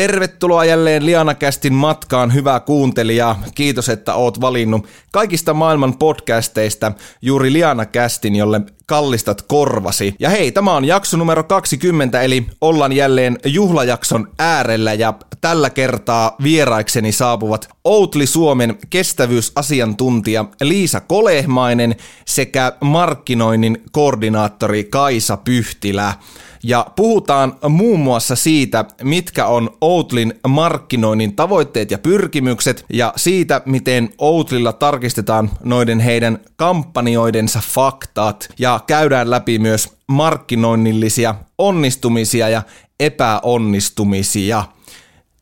Tervetuloa 0.00 0.64
jälleen 0.64 1.06
Lianakästin 1.06 1.74
matkaan, 1.74 2.34
hyvä 2.34 2.60
kuuntelija. 2.60 3.36
Kiitos, 3.54 3.88
että 3.88 4.14
oot 4.14 4.40
valinnut 4.40 4.86
kaikista 5.12 5.54
maailman 5.54 5.98
podcasteista 5.98 6.92
juuri 7.22 7.52
Lianakästin, 7.52 8.36
jolle 8.36 8.60
kallistat 8.86 9.42
korvasi. 9.42 10.14
Ja 10.18 10.30
hei, 10.30 10.52
tämä 10.52 10.76
on 10.76 10.84
jakso 10.84 11.16
numero 11.16 11.44
20, 11.44 12.22
eli 12.22 12.46
ollaan 12.60 12.92
jälleen 12.92 13.38
juhlajakson 13.44 14.28
äärellä 14.38 14.94
ja 14.94 15.14
tällä 15.40 15.70
kertaa 15.70 16.36
vieraikseni 16.42 17.12
saapuvat 17.12 17.68
Outli 17.84 18.26
Suomen 18.26 18.78
kestävyysasiantuntija 18.90 20.44
Liisa 20.60 21.00
Kolehmainen 21.00 21.96
sekä 22.26 22.72
markkinoinnin 22.80 23.82
koordinaattori 23.92 24.84
Kaisa 24.84 25.36
Pyhtilä 25.36 26.14
ja 26.62 26.86
puhutaan 26.96 27.56
muun 27.68 28.00
muassa 28.00 28.36
siitä, 28.36 28.84
mitkä 29.02 29.46
on 29.46 29.76
Outlin 29.80 30.34
markkinoinnin 30.48 31.36
tavoitteet 31.36 31.90
ja 31.90 31.98
pyrkimykset 31.98 32.84
ja 32.92 33.12
siitä, 33.16 33.62
miten 33.64 34.10
Outlilla 34.18 34.72
tarkistetaan 34.72 35.50
noiden 35.64 36.00
heidän 36.00 36.38
kampanjoidensa 36.56 37.60
faktat 37.66 38.48
ja 38.58 38.80
käydään 38.86 39.30
läpi 39.30 39.58
myös 39.58 39.88
markkinoinnillisia 40.06 41.34
onnistumisia 41.58 42.48
ja 42.48 42.62
epäonnistumisia. 43.00 44.64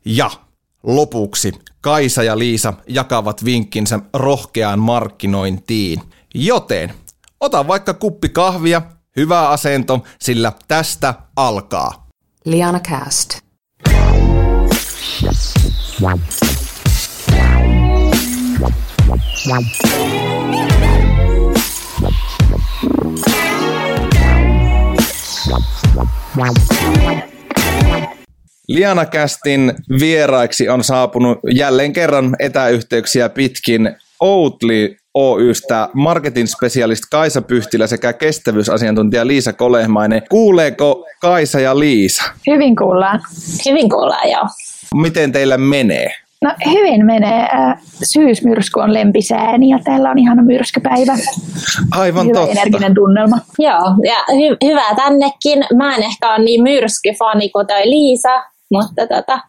Ja 0.04 0.30
lopuksi 0.82 1.52
Kaisa 1.80 2.22
ja 2.22 2.38
Liisa 2.38 2.74
jakavat 2.88 3.44
vinkkinsä 3.44 4.00
rohkeaan 4.14 4.78
markkinointiin. 4.78 6.00
Joten 6.34 6.92
ota 7.40 7.68
vaikka 7.68 7.94
kuppi 7.94 8.28
kahvia 8.28 8.82
Hyvä 9.18 9.48
asento, 9.48 10.04
sillä 10.20 10.52
tästä 10.68 11.14
alkaa. 11.36 12.08
Liana 12.44 12.80
Cast. 12.80 13.38
Liana 28.68 29.06
Castin 29.06 29.74
vieraiksi 30.00 30.68
on 30.68 30.84
saapunut 30.84 31.38
jälleen 31.54 31.92
kerran 31.92 32.36
etäyhteyksiä 32.38 33.28
pitkin 33.28 33.96
Outli 34.20 34.96
Oystä 35.14 35.88
marketing 35.92 36.48
specialist 36.48 37.02
Kaisa 37.10 37.42
Pyhtilä 37.42 37.86
sekä 37.86 38.12
kestävyysasiantuntija 38.12 39.26
Liisa 39.26 39.52
Kolehmainen. 39.52 40.22
Kuuleeko 40.28 41.06
Kaisa 41.20 41.60
ja 41.60 41.78
Liisa? 41.78 42.22
Hyvin 42.46 42.76
kuullaan. 42.76 43.20
Hyvin 43.68 43.90
kuullaan, 43.90 44.30
joo. 44.30 44.44
Miten 44.94 45.32
teillä 45.32 45.58
menee? 45.58 46.10
No 46.42 46.50
hyvin 46.66 47.06
menee. 47.06 47.48
Syysmyrsky 48.02 48.80
on 48.80 48.94
lempisääni 48.94 49.68
ja 49.68 49.78
täällä 49.84 50.10
on 50.10 50.18
ihana 50.18 50.42
myrskypäivä. 50.42 51.16
Aivan 51.90 52.26
Hyvä 52.26 52.38
totta. 52.38 52.50
energinen 52.52 52.94
tunnelma. 52.94 53.38
Joo, 53.58 53.94
ja 54.04 54.14
hy- 54.14 54.68
hyvää 54.68 54.94
tännekin. 54.96 55.64
Mä 55.76 55.96
en 55.96 56.02
ehkä 56.02 56.34
ole 56.34 56.44
niin 56.44 56.62
myrskyfani 56.62 57.48
kuin 57.50 57.66
toi 57.66 57.90
Liisa, 57.90 58.42
mutta 58.70 59.06
tota, 59.06 59.40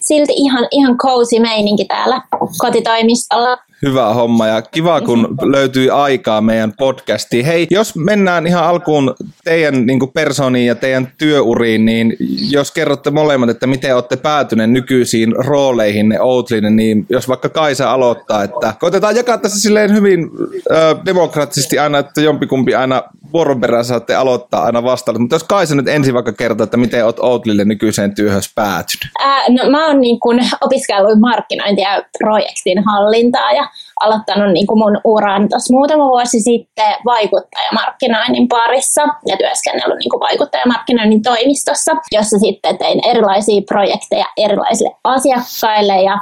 silti 0.00 0.32
ihan, 0.36 0.68
ihan 0.70 0.96
cozy 0.98 1.38
meininki 1.40 1.84
täällä 1.84 2.20
kotitoimistolla. 2.58 3.58
Hyvä 3.82 4.14
homma 4.14 4.46
ja 4.46 4.62
kiva, 4.62 5.00
kun 5.00 5.36
löytyi 5.42 5.90
aikaa 5.90 6.40
meidän 6.40 6.72
podcastiin. 6.72 7.44
Hei, 7.44 7.66
jos 7.70 7.96
mennään 7.96 8.46
ihan 8.46 8.64
alkuun 8.64 9.14
teidän 9.44 9.86
niin 9.86 10.12
persooniin 10.14 10.66
ja 10.66 10.74
teidän 10.74 11.12
työuriin, 11.18 11.84
niin 11.84 12.16
jos 12.50 12.70
kerrotte 12.70 13.10
molemmat, 13.10 13.48
että 13.48 13.66
miten 13.66 13.94
olette 13.94 14.16
päätyneet 14.16 14.70
nykyisiin 14.70 15.32
rooleihin 15.36 16.08
ne 16.08 16.20
Outlinen, 16.20 16.76
niin 16.76 17.06
jos 17.08 17.28
vaikka 17.28 17.48
Kaisa 17.48 17.92
aloittaa, 17.92 18.42
että 18.42 18.74
koitetaan 18.80 19.16
jakaa 19.16 19.38
tässä 19.38 19.60
silleen 19.60 19.94
hyvin 19.94 20.30
ö, 20.70 20.96
demokraattisesti 21.04 21.78
aina, 21.78 21.98
että 21.98 22.20
jompikumpi 22.20 22.74
aina 22.74 23.02
vuoron 23.32 23.60
perään 23.60 23.84
saatte 23.84 24.14
aloittaa 24.14 24.64
aina 24.64 24.82
vastaan. 24.82 25.20
Mutta 25.20 25.34
jos 25.34 25.44
Kaisa 25.44 25.74
nyt 25.74 25.88
ensin 25.88 26.14
vaikka 26.14 26.32
kertoo, 26.32 26.64
että 26.64 26.76
miten 26.76 27.04
olet 27.04 27.18
Outlille 27.18 27.64
nykyiseen 27.64 28.14
työhön 28.14 28.42
päätynyt. 28.54 29.08
Ää, 29.20 29.42
no, 29.48 29.70
mä 29.70 29.86
oon 29.86 30.00
niin 30.00 30.20
kun 30.20 30.40
opiskellut 30.60 31.20
markkinointia 31.20 31.94
ja 31.94 32.02
projektin 32.18 32.84
hallintaa 32.84 33.52
ja 33.52 33.68
aloittanut 34.00 34.52
niin 34.52 34.66
kuin 34.66 34.78
mun 34.78 35.00
uran 35.04 35.48
tuossa 35.48 35.74
muutama 35.74 36.04
vuosi 36.04 36.40
sitten 36.40 36.94
vaikuttajamarkkinoinnin 37.04 38.48
parissa 38.48 39.02
ja 39.26 39.36
työskennellyt 39.36 39.98
niin 39.98 40.10
kuin 40.10 40.20
vaikuttajamarkkinoinnin 40.20 41.22
toimistossa, 41.22 41.92
jossa 42.12 42.38
sitten 42.38 42.78
tein 42.78 43.08
erilaisia 43.08 43.62
projekteja 43.68 44.26
erilaisille 44.36 44.96
asiakkaille 45.04 46.02
ja, 46.02 46.18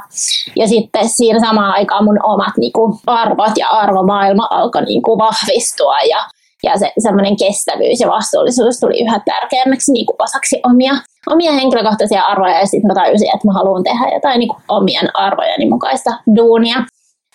ja 0.55 0.67
sitten 0.67 1.09
siinä 1.09 1.39
samaan 1.39 1.73
aikaan 1.73 2.03
mun 2.03 2.19
omat 2.23 2.57
niin 2.57 2.73
kuin 2.73 2.99
arvot 3.07 3.57
ja 3.57 3.67
arvomaailma 3.67 4.47
alkoi 4.49 4.81
niin 4.81 5.01
kuin 5.01 5.19
vahvistua 5.19 5.97
ja 6.09 6.17
ja 6.63 6.77
se 6.77 6.91
semmoinen 6.99 7.35
kestävyys 7.37 7.99
ja 7.99 8.07
vastuullisuus 8.07 8.79
tuli 8.79 9.03
yhä 9.03 9.19
tärkeämmäksi 9.25 9.91
niin 9.91 10.05
kuin 10.05 10.15
osaksi 10.19 10.59
omia, 10.65 10.93
omia 11.29 11.51
henkilökohtaisia 11.51 12.21
arvoja 12.21 12.59
ja 12.59 12.65
sitten 12.65 12.87
mä 12.87 12.93
tajusin, 12.93 13.35
että 13.35 13.47
mä 13.47 13.53
haluan 13.53 13.83
tehdä 13.83 14.13
jotain 14.13 14.39
niin 14.39 14.49
kuin 14.49 14.63
omien 14.67 15.07
arvojeni 15.13 15.69
mukaista 15.69 16.11
duunia 16.35 16.75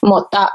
mutta 0.07 0.49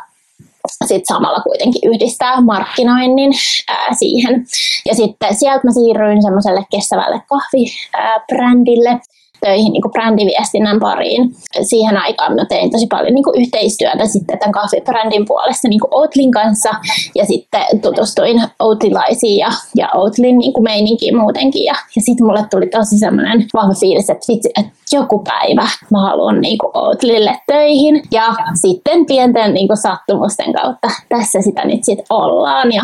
sitten 0.85 1.15
samalla 1.15 1.41
kuitenkin 1.41 1.89
yhdistää 1.91 2.41
markkinoinnin 2.41 3.31
ää, 3.69 3.87
siihen. 3.99 4.45
Ja 4.85 4.95
sitten 4.95 5.35
sieltä 5.35 5.61
mä 5.63 5.71
siirryin 5.71 6.23
semmoiselle 6.23 6.65
kestävälle 6.71 7.21
kahvibrändille, 7.29 8.99
töihin 9.45 9.73
niin 9.73 9.81
kuin 9.81 9.91
brändiviestinnän 9.91 10.79
pariin. 10.79 11.35
Siihen 11.61 11.97
aikaan 11.97 12.35
mä 12.35 12.45
tein 12.45 12.71
tosi 12.71 12.87
paljon 12.87 13.13
niin 13.13 13.23
kuin 13.23 13.41
yhteistyötä 13.41 14.05
sitten 14.05 14.39
tämän 14.39 14.51
kahvibrändin 14.51 15.25
puolesta 15.27 15.67
niin 15.67 15.79
kuin 15.79 15.93
Outlin 15.93 16.31
kanssa 16.31 16.69
ja 17.15 17.25
sitten 17.25 17.65
tutustuin 17.81 18.41
Outlilaisiin 18.59 19.37
ja, 19.37 19.51
ja 19.75 19.89
Outlin 19.93 20.37
niin 20.37 20.53
kuin 20.53 20.63
meininkiin 20.63 21.17
muutenkin 21.17 21.63
ja, 21.63 21.73
ja 21.95 22.01
sitten 22.01 22.27
mulle 22.27 22.45
tuli 22.51 22.67
tosi 22.67 22.97
semmoinen 22.97 23.45
vahva 23.53 23.73
fiilis, 23.79 24.09
että 24.09 24.25
vitsi, 24.33 24.49
että 24.59 24.72
joku 24.93 25.19
päivä 25.19 25.67
mä 25.91 26.01
haluan 26.01 26.41
niin 26.41 26.57
kuin 26.57 26.71
Outlille 26.77 27.39
töihin. 27.47 28.03
Ja 28.11 28.35
sitten 28.53 29.05
pienten 29.05 29.53
niin 29.53 29.67
kuin 29.67 29.77
sattumusten 29.77 30.53
kautta 30.53 30.87
tässä 31.09 31.41
sitä 31.41 31.65
nyt 31.65 31.83
sitten 31.83 32.05
ollaan. 32.09 32.71
Ja 32.71 32.83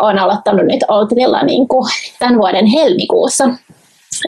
olen 0.00 0.18
aloittanut 0.18 0.66
nyt 0.66 0.84
Outlilla 0.88 1.42
niin 1.42 1.68
kuin 1.68 1.90
tämän 2.18 2.38
vuoden 2.38 2.66
helmikuussa 2.66 3.44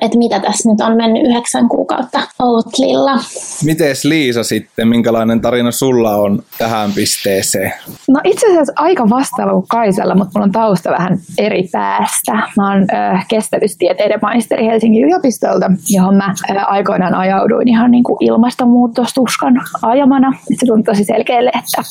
että 0.00 0.18
mitä 0.18 0.40
tässä 0.40 0.70
nyt 0.70 0.80
on 0.80 0.96
mennyt 0.96 1.22
yhdeksän 1.26 1.68
kuukautta 1.68 2.20
Outlilla. 2.38 3.18
Mites 3.64 4.04
Liisa 4.04 4.44
sitten, 4.44 4.88
minkälainen 4.88 5.40
tarina 5.40 5.70
sulla 5.70 6.16
on 6.16 6.42
tähän 6.58 6.92
pisteeseen? 6.92 7.72
No 8.08 8.20
itse 8.24 8.46
asiassa 8.46 8.72
aika 8.76 9.10
vastaava 9.10 9.52
kuin 9.52 9.68
Kaisella, 9.68 10.14
mutta 10.14 10.30
mulla 10.34 10.44
on 10.44 10.52
tausta 10.52 10.90
vähän 10.90 11.18
eri 11.38 11.68
päästä. 11.72 12.32
Mä 12.32 12.72
oon 12.72 12.86
äh, 12.94 13.26
kestävyystieteiden 13.28 14.18
maisteri 14.22 14.66
Helsingin 14.66 15.04
yliopistolta, 15.04 15.70
johon 15.90 16.16
mä 16.16 16.34
äh, 16.50 16.72
aikoinaan 16.72 17.14
ajauduin 17.14 17.68
ihan 17.68 17.90
niin 17.90 18.04
kuin 18.04 18.16
ilmastonmuutostuskan 18.20 19.62
ajamana. 19.82 20.32
Se 20.60 20.66
tuntui 20.66 20.94
tosi 20.94 21.04
selkeälle, 21.04 21.50
että 21.58 21.82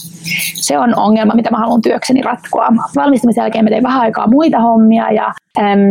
se 0.55 0.77
on 0.77 0.99
ongelma, 0.99 1.35
mitä 1.35 1.51
mä 1.51 1.57
haluan 1.57 1.81
työkseni 1.81 2.21
ratkoa. 2.21 2.67
Valmistumisen 2.95 3.41
jälkeen 3.41 3.65
mä 3.65 3.69
tein 3.69 3.83
vähän 3.83 4.01
aikaa 4.01 4.27
muita 4.27 4.59
hommia 4.59 5.11
ja 5.11 5.33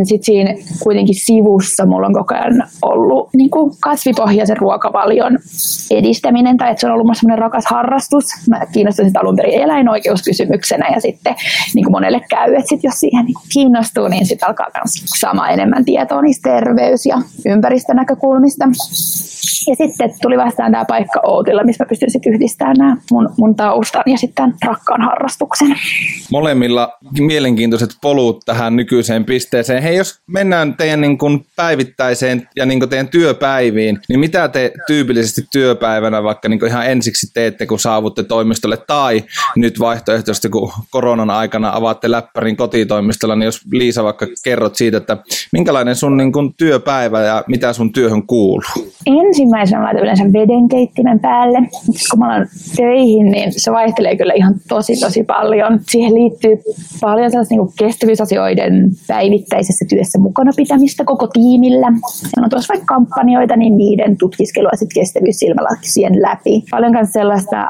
sitten 0.04 0.24
siinä 0.24 0.54
kuitenkin 0.82 1.14
sivussa 1.14 1.86
mulla 1.86 1.97
on 2.06 2.14
koko 2.14 2.34
ajan 2.34 2.64
ollut 2.82 3.28
niin 3.36 3.50
kuin 3.50 3.72
kasvipohjaisen 3.80 4.56
ruokavalion 4.56 5.38
edistäminen, 5.90 6.56
tai 6.56 6.70
että 6.70 6.80
se 6.80 6.86
on 6.86 6.92
ollut 6.92 7.16
semmoinen 7.16 7.38
rakas 7.38 7.64
harrastus. 7.66 8.24
Mä 8.48 8.60
kiinnostuin 8.72 9.08
sitä 9.08 9.20
alun 9.20 9.36
perin 9.36 9.60
eläinoikeuskysymyksenä, 9.62 10.88
ja 10.94 11.00
sitten 11.00 11.34
niin 11.74 11.84
kuin 11.84 11.92
monelle 11.92 12.20
käy, 12.30 12.54
että 12.54 12.68
sit 12.68 12.84
jos 12.84 13.00
siihen 13.00 13.24
niin 13.24 13.34
kiinnostuu, 13.52 14.08
niin 14.08 14.26
sitten 14.26 14.48
alkaa 14.48 14.66
myös 14.74 15.04
saamaan 15.20 15.52
enemmän 15.52 15.84
tietoa 15.84 16.22
niistä 16.22 16.50
terveys- 16.50 17.06
ja 17.06 17.18
ympäristönäkökulmista. 17.46 18.64
Ja 19.66 19.76
sitten 19.76 20.10
tuli 20.22 20.36
vastaan 20.36 20.72
tämä 20.72 20.84
paikka 20.84 21.20
Outilla, 21.22 21.64
missä 21.64 21.84
mä 21.84 21.88
pystyn 21.88 22.10
sitten 22.10 22.34
yhdistämään 22.34 22.76
nämä 22.78 22.96
mun, 23.10 23.30
mun 23.38 23.54
taustan 23.54 24.02
ja 24.06 24.18
sitten 24.18 24.54
rakkaan 24.64 25.02
harrastuksen. 25.02 25.76
Molemmilla 26.30 26.98
mielenkiintoiset 27.20 27.90
polut 28.02 28.42
tähän 28.44 28.76
nykyiseen 28.76 29.24
pisteeseen. 29.24 29.82
Hei, 29.82 29.96
jos 29.96 30.20
mennään 30.26 30.74
teidän 30.74 31.00
niin 31.00 31.18
kuin 31.18 31.46
päivittäiseen 31.96 32.48
ja 32.56 32.66
niin 32.66 32.88
teidän 32.88 33.08
työpäiviin, 33.08 33.98
niin 34.08 34.20
mitä 34.20 34.48
te 34.48 34.72
tyypillisesti 34.86 35.42
työpäivänä 35.52 36.22
vaikka 36.22 36.48
niin 36.48 36.66
ihan 36.66 36.86
ensiksi 36.86 37.32
teette, 37.34 37.66
kun 37.66 37.78
saavutte 37.78 38.22
toimistolle, 38.22 38.76
tai 38.86 39.24
nyt 39.56 39.80
vaihtoehtoisesti, 39.80 40.48
kun 40.48 40.72
koronan 40.90 41.30
aikana 41.30 41.70
avaatte 41.74 42.10
läppärin 42.10 42.56
kotitoimistolla, 42.56 43.36
niin 43.36 43.44
jos 43.44 43.60
Liisa 43.72 44.04
vaikka 44.04 44.26
kerrot 44.44 44.76
siitä, 44.76 44.96
että 44.96 45.16
minkälainen 45.52 45.96
sun 45.96 46.16
niin 46.16 46.32
työpäivä 46.56 47.22
ja 47.22 47.44
mitä 47.46 47.72
sun 47.72 47.92
työhön 47.92 48.26
kuuluu? 48.26 48.92
Ensimmäisenä 49.06 49.84
laitan 49.84 50.02
yleensä 50.02 50.24
vedenkeittimen 50.24 51.20
päälle. 51.20 51.58
Kun 52.10 52.18
mä 52.18 52.26
alan 52.26 52.48
töihin, 52.76 53.26
niin 53.26 53.52
se 53.56 53.72
vaihtelee 53.72 54.16
kyllä 54.16 54.32
ihan 54.32 54.54
tosi 54.68 55.00
tosi 55.00 55.24
paljon. 55.24 55.80
Siihen 55.88 56.14
liittyy 56.14 56.58
paljon 57.00 57.30
sellaista 57.30 57.54
niin 57.54 57.68
kestävyysasioiden 57.78 58.90
päivittäisessä 59.06 59.84
työssä 59.88 60.18
mukana 60.18 60.52
pitämistä 60.56 61.04
koko 61.04 61.28
tiimillä. 61.78 62.32
Ja 62.36 62.42
on 62.42 62.50
tuossa 62.50 62.74
vaikka 62.74 62.94
kampanjoita, 62.94 63.56
niin 63.56 63.76
niiden 63.76 64.16
tutkiskelua 64.18 64.70
sitten 64.74 65.02
kestävyyssilmälaksien 65.02 66.22
läpi. 66.22 66.62
Paljon 66.70 66.92
myös 66.92 67.12
sellaista 67.12 67.68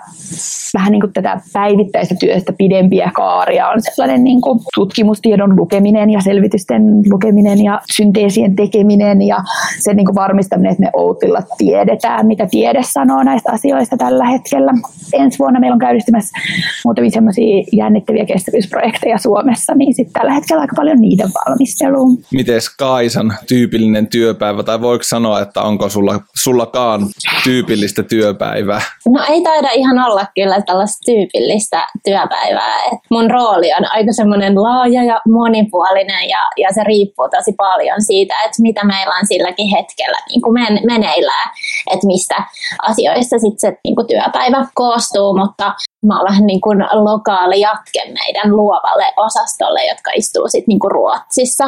vähän 0.74 0.92
niin 0.92 1.00
kuin 1.00 1.12
tätä 1.12 1.40
päivittäistä 1.52 2.14
työstä 2.20 2.52
pidempiä 2.52 3.10
kaaria 3.14 3.68
on 3.68 3.82
sellainen 3.82 4.24
niin 4.24 4.40
kuin 4.40 4.60
tutkimustiedon 4.74 5.56
lukeminen 5.56 6.10
ja 6.10 6.20
selvitysten 6.20 6.82
lukeminen 7.10 7.64
ja 7.64 7.80
synteesien 7.92 8.56
tekeminen 8.56 9.22
ja 9.22 9.36
sen 9.78 9.96
niin 9.96 10.06
kuin 10.06 10.14
varmistaminen, 10.14 10.72
että 10.72 10.82
me 10.82 10.90
Outilla 10.92 11.42
tiedetään, 11.58 12.26
mitä 12.26 12.46
tiede 12.50 12.80
sanoo 12.82 13.22
näistä 13.22 13.52
asioista 13.52 13.96
tällä 13.96 14.24
hetkellä. 14.24 14.72
Ensi 15.12 15.38
vuonna 15.38 15.60
meillä 15.60 15.74
on 15.74 15.78
käynnistymässä 15.78 16.38
muutamia 16.84 17.10
sellaisia 17.10 17.64
jännittäviä 17.72 18.26
kestävyysprojekteja 18.26 19.18
Suomessa, 19.18 19.74
niin 19.74 19.94
sitten 19.94 20.12
tällä 20.12 20.32
hetkellä 20.32 20.60
aika 20.60 20.76
paljon 20.76 21.00
niiden 21.00 21.28
valmisteluun. 21.46 22.18
Miten 22.32 22.58
Kaisan 22.78 23.32
tyypillinen 23.48 23.87
työpäivä, 24.10 24.62
tai 24.62 24.80
voiko 24.80 25.04
sanoa, 25.04 25.40
että 25.40 25.62
onko 25.62 25.88
sulla, 25.88 26.20
sullakaan 26.36 27.00
tyypillistä 27.44 28.02
työpäivää? 28.02 28.82
No 29.08 29.24
ei 29.28 29.42
taida 29.42 29.68
ihan 29.74 29.98
olla 29.98 30.26
kyllä 30.34 30.62
tällaista 30.62 30.98
tyypillistä 31.06 31.86
työpäivää. 32.04 32.76
Et 32.92 32.98
mun 33.10 33.30
rooli 33.30 33.72
on 33.78 33.90
aika 33.90 34.12
semmoinen 34.12 34.62
laaja 34.62 35.04
ja 35.04 35.20
monipuolinen 35.28 36.28
ja, 36.28 36.38
ja 36.56 36.68
se 36.74 36.84
riippuu 36.84 37.28
tosi 37.28 37.52
paljon 37.56 38.02
siitä, 38.02 38.34
että 38.44 38.62
mitä 38.62 38.84
meillä 38.84 39.14
on 39.14 39.26
silläkin 39.26 39.70
hetkellä 39.76 40.18
niin 40.28 40.42
kuin 40.42 40.54
men, 40.54 40.80
meneillään, 40.86 41.50
että 41.92 42.06
mistä 42.06 42.36
asioista 42.82 43.38
sitten 43.38 43.60
se 43.60 43.78
niin 43.84 43.96
kuin 43.96 44.06
työpäivä 44.06 44.66
koostuu, 44.74 45.36
mutta 45.36 45.74
mä 46.06 46.16
oon 46.18 46.28
vähän 46.28 46.46
niin 46.46 46.60
kuin 46.60 46.78
lokaali 46.92 47.60
jatke 47.60 48.02
meidän 48.04 48.56
luovalle 48.56 49.04
osastolle, 49.16 49.86
jotka 49.86 50.10
istuu 50.14 50.48
sitten 50.48 50.64
niin 50.68 50.80
kuin 50.80 50.90
Ruotsissa. 50.90 51.64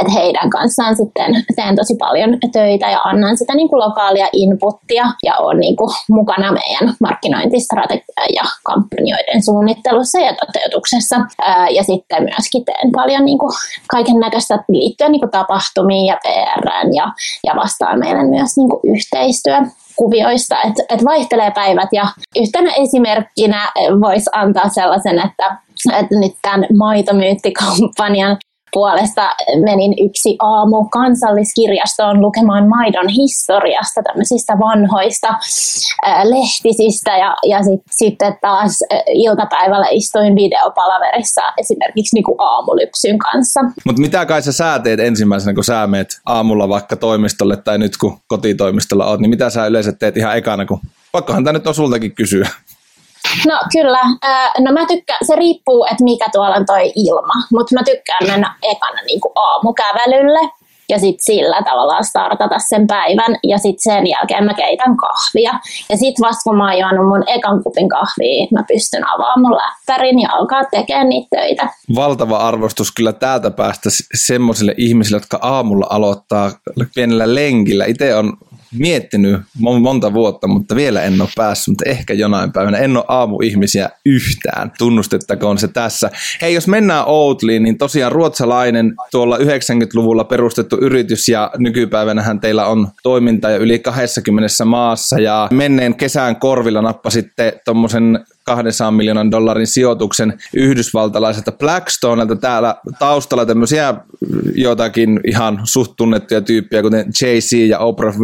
Et 0.00 0.14
heidän 0.14 0.50
kanssaan 0.50 0.96
sitten 0.96 1.44
teen 1.56 1.76
tosi 1.76 1.96
paljon 1.98 2.38
töitä 2.52 2.90
ja 2.90 3.00
annan 3.04 3.36
sitä 3.36 3.54
niin 3.54 3.68
kuin 3.68 3.80
lokaalia 3.80 4.28
inputtia 4.32 5.04
ja 5.22 5.36
on 5.38 5.60
niin 5.60 5.76
kuin 5.76 5.90
mukana 6.08 6.52
meidän 6.52 6.94
markkinointistrategia 7.00 8.24
ja 8.36 8.42
kampanjoiden 8.62 9.44
suunnittelussa 9.44 10.18
ja 10.18 10.34
toteutuksessa. 10.34 11.16
Ja 11.70 11.82
sitten 11.82 12.22
myöskin 12.22 12.64
teen 12.64 12.92
paljon 12.92 13.24
niin 13.24 13.38
kuin 13.38 13.52
kaiken 13.90 14.16
näköistä 14.16 14.64
liittyen 14.68 15.12
niin 15.12 15.20
kuin 15.20 15.30
tapahtumiin 15.30 16.06
ja 16.06 16.18
PR 16.22 16.68
ja, 16.92 17.12
ja 17.46 17.56
vastaan 17.56 17.98
meille 17.98 18.24
myös 18.24 18.56
niin 18.56 18.68
kuin 18.68 18.80
yhteistyö 18.84 19.56
kuvioista, 19.96 20.56
että, 20.62 20.82
että 20.88 21.04
vaihtelee 21.04 21.50
päivät. 21.50 21.88
Ja 21.92 22.06
yhtenä 22.36 22.72
esimerkkinä 22.76 23.72
voisi 24.00 24.30
antaa 24.34 24.68
sellaisen, 24.68 25.18
että, 25.18 25.58
että 26.00 26.18
nyt 26.20 26.32
tämän 26.42 26.66
maitomyyttikampanjan 26.76 28.36
puolesta 28.72 29.34
menin 29.64 29.94
yksi 30.08 30.36
aamu 30.38 30.88
kansalliskirjastoon 30.88 32.20
lukemaan 32.20 32.68
maidon 32.68 33.08
historiasta, 33.08 34.02
tämmöisistä 34.02 34.52
vanhoista 34.58 35.28
lehtisistä 36.24 37.18
ja, 37.18 37.36
ja 37.48 37.62
sit, 37.62 37.80
sitten 37.90 38.38
taas 38.40 38.78
äh, 38.92 39.00
iltapäivällä 39.08 39.86
istuin 39.90 40.36
videopalaverissa 40.36 41.42
esimerkiksi 41.58 42.16
niinku 42.16 42.34
aamulypsyn 42.38 43.18
kanssa. 43.18 43.60
Mutta 43.84 44.00
mitä 44.00 44.26
kai 44.26 44.42
sä, 44.42 44.52
sä 44.52 44.78
teet 44.78 45.00
ensimmäisenä, 45.00 45.54
kun 45.54 45.64
sä 45.64 45.86
meet 45.86 46.20
aamulla 46.26 46.68
vaikka 46.68 46.96
toimistolle 46.96 47.56
tai 47.56 47.78
nyt 47.78 47.96
kun 47.96 48.18
kotitoimistolla 48.26 49.06
oot, 49.06 49.20
niin 49.20 49.30
mitä 49.30 49.50
sä 49.50 49.66
yleensä 49.66 49.92
teet 49.92 50.16
ihan 50.16 50.36
ekana, 50.36 50.66
kun 50.66 50.80
pakkohan 51.12 51.44
tämä 51.44 51.52
nyt 51.52 51.66
on 51.66 51.74
sultakin 51.74 52.14
kysyä. 52.14 52.48
No 53.46 53.60
kyllä. 53.72 54.00
No 54.58 54.72
mä 54.72 54.86
tykkään, 54.86 55.18
se 55.26 55.36
riippuu, 55.36 55.84
että 55.84 56.04
mikä 56.04 56.26
tuolla 56.32 56.56
on 56.56 56.66
toi 56.66 56.92
ilma, 56.96 57.34
mutta 57.52 57.74
mä 57.74 57.82
tykkään 57.84 58.26
mennä 58.26 58.54
ekana 58.62 59.02
niin 59.06 59.20
kuin 59.20 59.32
aamukävelylle 59.36 60.50
ja 60.88 60.98
sitten 60.98 61.24
sillä 61.24 61.62
tavalla 61.62 62.02
startata 62.02 62.58
sen 62.58 62.86
päivän 62.86 63.36
ja 63.42 63.58
sitten 63.58 63.94
sen 63.94 64.06
jälkeen 64.06 64.44
mä 64.44 64.54
keitän 64.54 64.96
kahvia. 64.96 65.52
Ja 65.88 65.96
sitten 65.96 66.26
vasta 66.26 66.42
kun 66.44 66.56
mä 66.56 66.72
oon 66.72 67.08
mun 67.08 67.24
ekan 67.26 67.62
kupin 67.62 67.88
kahvia, 67.88 68.46
mä 68.52 68.64
pystyn 68.68 69.08
avaamaan 69.08 69.40
mun 69.40 69.56
läppärin 69.56 70.20
ja 70.20 70.28
alkaa 70.32 70.64
tekemään 70.64 71.08
niitä 71.08 71.36
töitä. 71.36 71.68
Valtava 71.94 72.36
arvostus 72.36 72.92
kyllä 72.92 73.12
täältä 73.12 73.50
päästä 73.50 73.88
semmoisille 74.14 74.74
ihmisille, 74.76 75.16
jotka 75.16 75.38
aamulla 75.42 75.86
aloittaa 75.90 76.50
pienellä 76.94 77.34
lenkillä. 77.34 77.84
Itse 77.84 78.14
on 78.14 78.32
miettinyt 78.78 79.40
monta 79.58 80.12
vuotta, 80.12 80.48
mutta 80.48 80.76
vielä 80.76 81.02
en 81.02 81.20
ole 81.20 81.28
päässyt, 81.36 81.68
mutta 81.68 81.90
ehkä 81.90 82.14
jonain 82.14 82.52
päivänä. 82.52 82.78
En 82.78 82.96
ole 82.96 83.04
aamuihmisiä 83.08 83.90
yhtään, 84.06 84.72
tunnustettakoon 84.78 85.58
se 85.58 85.68
tässä. 85.68 86.10
Hei, 86.42 86.54
jos 86.54 86.68
mennään 86.68 87.04
Outliin, 87.06 87.62
niin 87.62 87.78
tosiaan 87.78 88.12
ruotsalainen 88.12 88.94
tuolla 89.10 89.36
90-luvulla 89.36 90.24
perustettu 90.24 90.76
yritys 90.80 91.28
ja 91.28 91.50
nykypäivänähän 91.58 92.40
teillä 92.40 92.66
on 92.66 92.88
toiminta 93.02 93.50
jo 93.50 93.58
yli 93.58 93.78
20 93.78 94.64
maassa 94.64 95.20
ja 95.20 95.48
menneen 95.50 95.94
kesän 95.94 96.36
korvilla 96.36 96.82
nappasitte 96.82 97.60
tuommoisen 97.64 98.24
200 98.46 98.90
miljoonan 98.90 99.30
dollarin 99.30 99.66
sijoituksen 99.66 100.38
yhdysvaltalaiselta 100.54 101.52
Blackstonelta. 101.52 102.36
Täällä 102.36 102.74
taustalla 102.98 103.46
tämmöisiä 103.46 103.94
jotakin 104.54 105.20
ihan 105.26 105.60
suht 105.64 105.92
tunnettuja 105.96 106.40
tyyppiä, 106.40 106.82
kuten 106.82 107.06
Jay-Z 107.22 107.52
ja 107.52 107.78
Oprah 107.78 108.16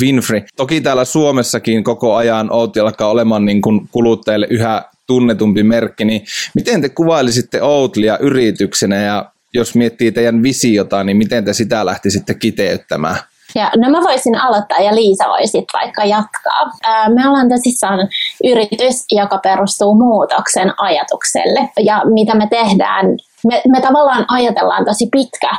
Winfrey. 0.00 0.42
Toki 0.56 0.80
täällä 0.80 1.04
Suomessakin 1.04 1.84
koko 1.84 2.16
ajan 2.16 2.52
Outi 2.52 2.80
alkaa 2.80 3.10
olemaan 3.10 3.44
niin 3.44 3.62
kuin 3.62 3.88
kuluttajille 3.92 4.46
yhä 4.50 4.82
tunnetumpi 5.06 5.62
merkki, 5.62 6.04
niin 6.04 6.24
miten 6.54 6.80
te 6.80 6.88
kuvailisitte 6.88 7.62
Outlia 7.62 8.18
yrityksenä 8.18 8.96
ja 8.96 9.32
jos 9.54 9.74
miettii 9.74 10.12
teidän 10.12 10.42
visiota, 10.42 11.04
niin 11.04 11.16
miten 11.16 11.44
te 11.44 11.52
sitä 11.52 11.86
lähtisitte 11.86 12.34
kiteyttämään? 12.34 13.16
Ja, 13.58 13.70
no 13.76 13.90
mä 13.90 14.02
voisin 14.02 14.40
aloittaa 14.40 14.78
ja 14.78 14.94
Liisa 14.94 15.28
voisit 15.28 15.64
vaikka 15.72 16.04
jatkaa. 16.04 16.70
Ää, 16.82 17.08
me 17.08 17.28
ollaan 17.28 17.48
tosissaan 17.48 18.08
yritys, 18.44 19.04
joka 19.10 19.38
perustuu 19.38 19.94
muutoksen 19.94 20.72
ajatukselle. 20.76 21.68
Ja 21.80 22.02
mitä 22.04 22.34
me 22.34 22.46
tehdään, 22.46 23.06
me, 23.46 23.62
me 23.68 23.80
tavallaan 23.80 24.24
ajatellaan 24.28 24.84
tosi 24.84 25.08
pitkä 25.12 25.50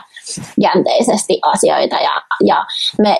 jänteisesti 0.62 1.40
asioita 1.42 1.96
ja, 1.96 2.22
ja 2.44 2.66
me 3.02 3.18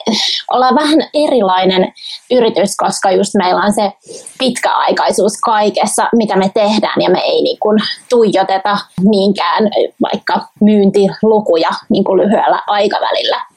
ollaan 0.54 0.76
vähän 0.76 1.00
erilainen 1.14 1.94
yritys, 2.32 2.78
koska 2.78 3.12
just 3.12 3.36
meillä 3.38 3.62
on 3.62 3.74
se 3.74 3.92
pitkäaikaisuus 4.40 5.34
kaikessa, 5.46 6.10
mitä 6.16 6.36
me 6.36 6.52
tehdään 6.54 7.02
ja 7.02 7.10
me 7.10 7.20
ei 7.20 7.42
niin 7.42 7.58
kuin 7.60 7.80
tuijoteta 8.10 8.78
niinkään 9.04 9.70
vaikka 10.02 10.48
myyntilukuja 10.62 11.70
niin 11.90 12.04
kuin 12.04 12.22
lyhyellä 12.22 12.64
aikavälillä 12.68 13.49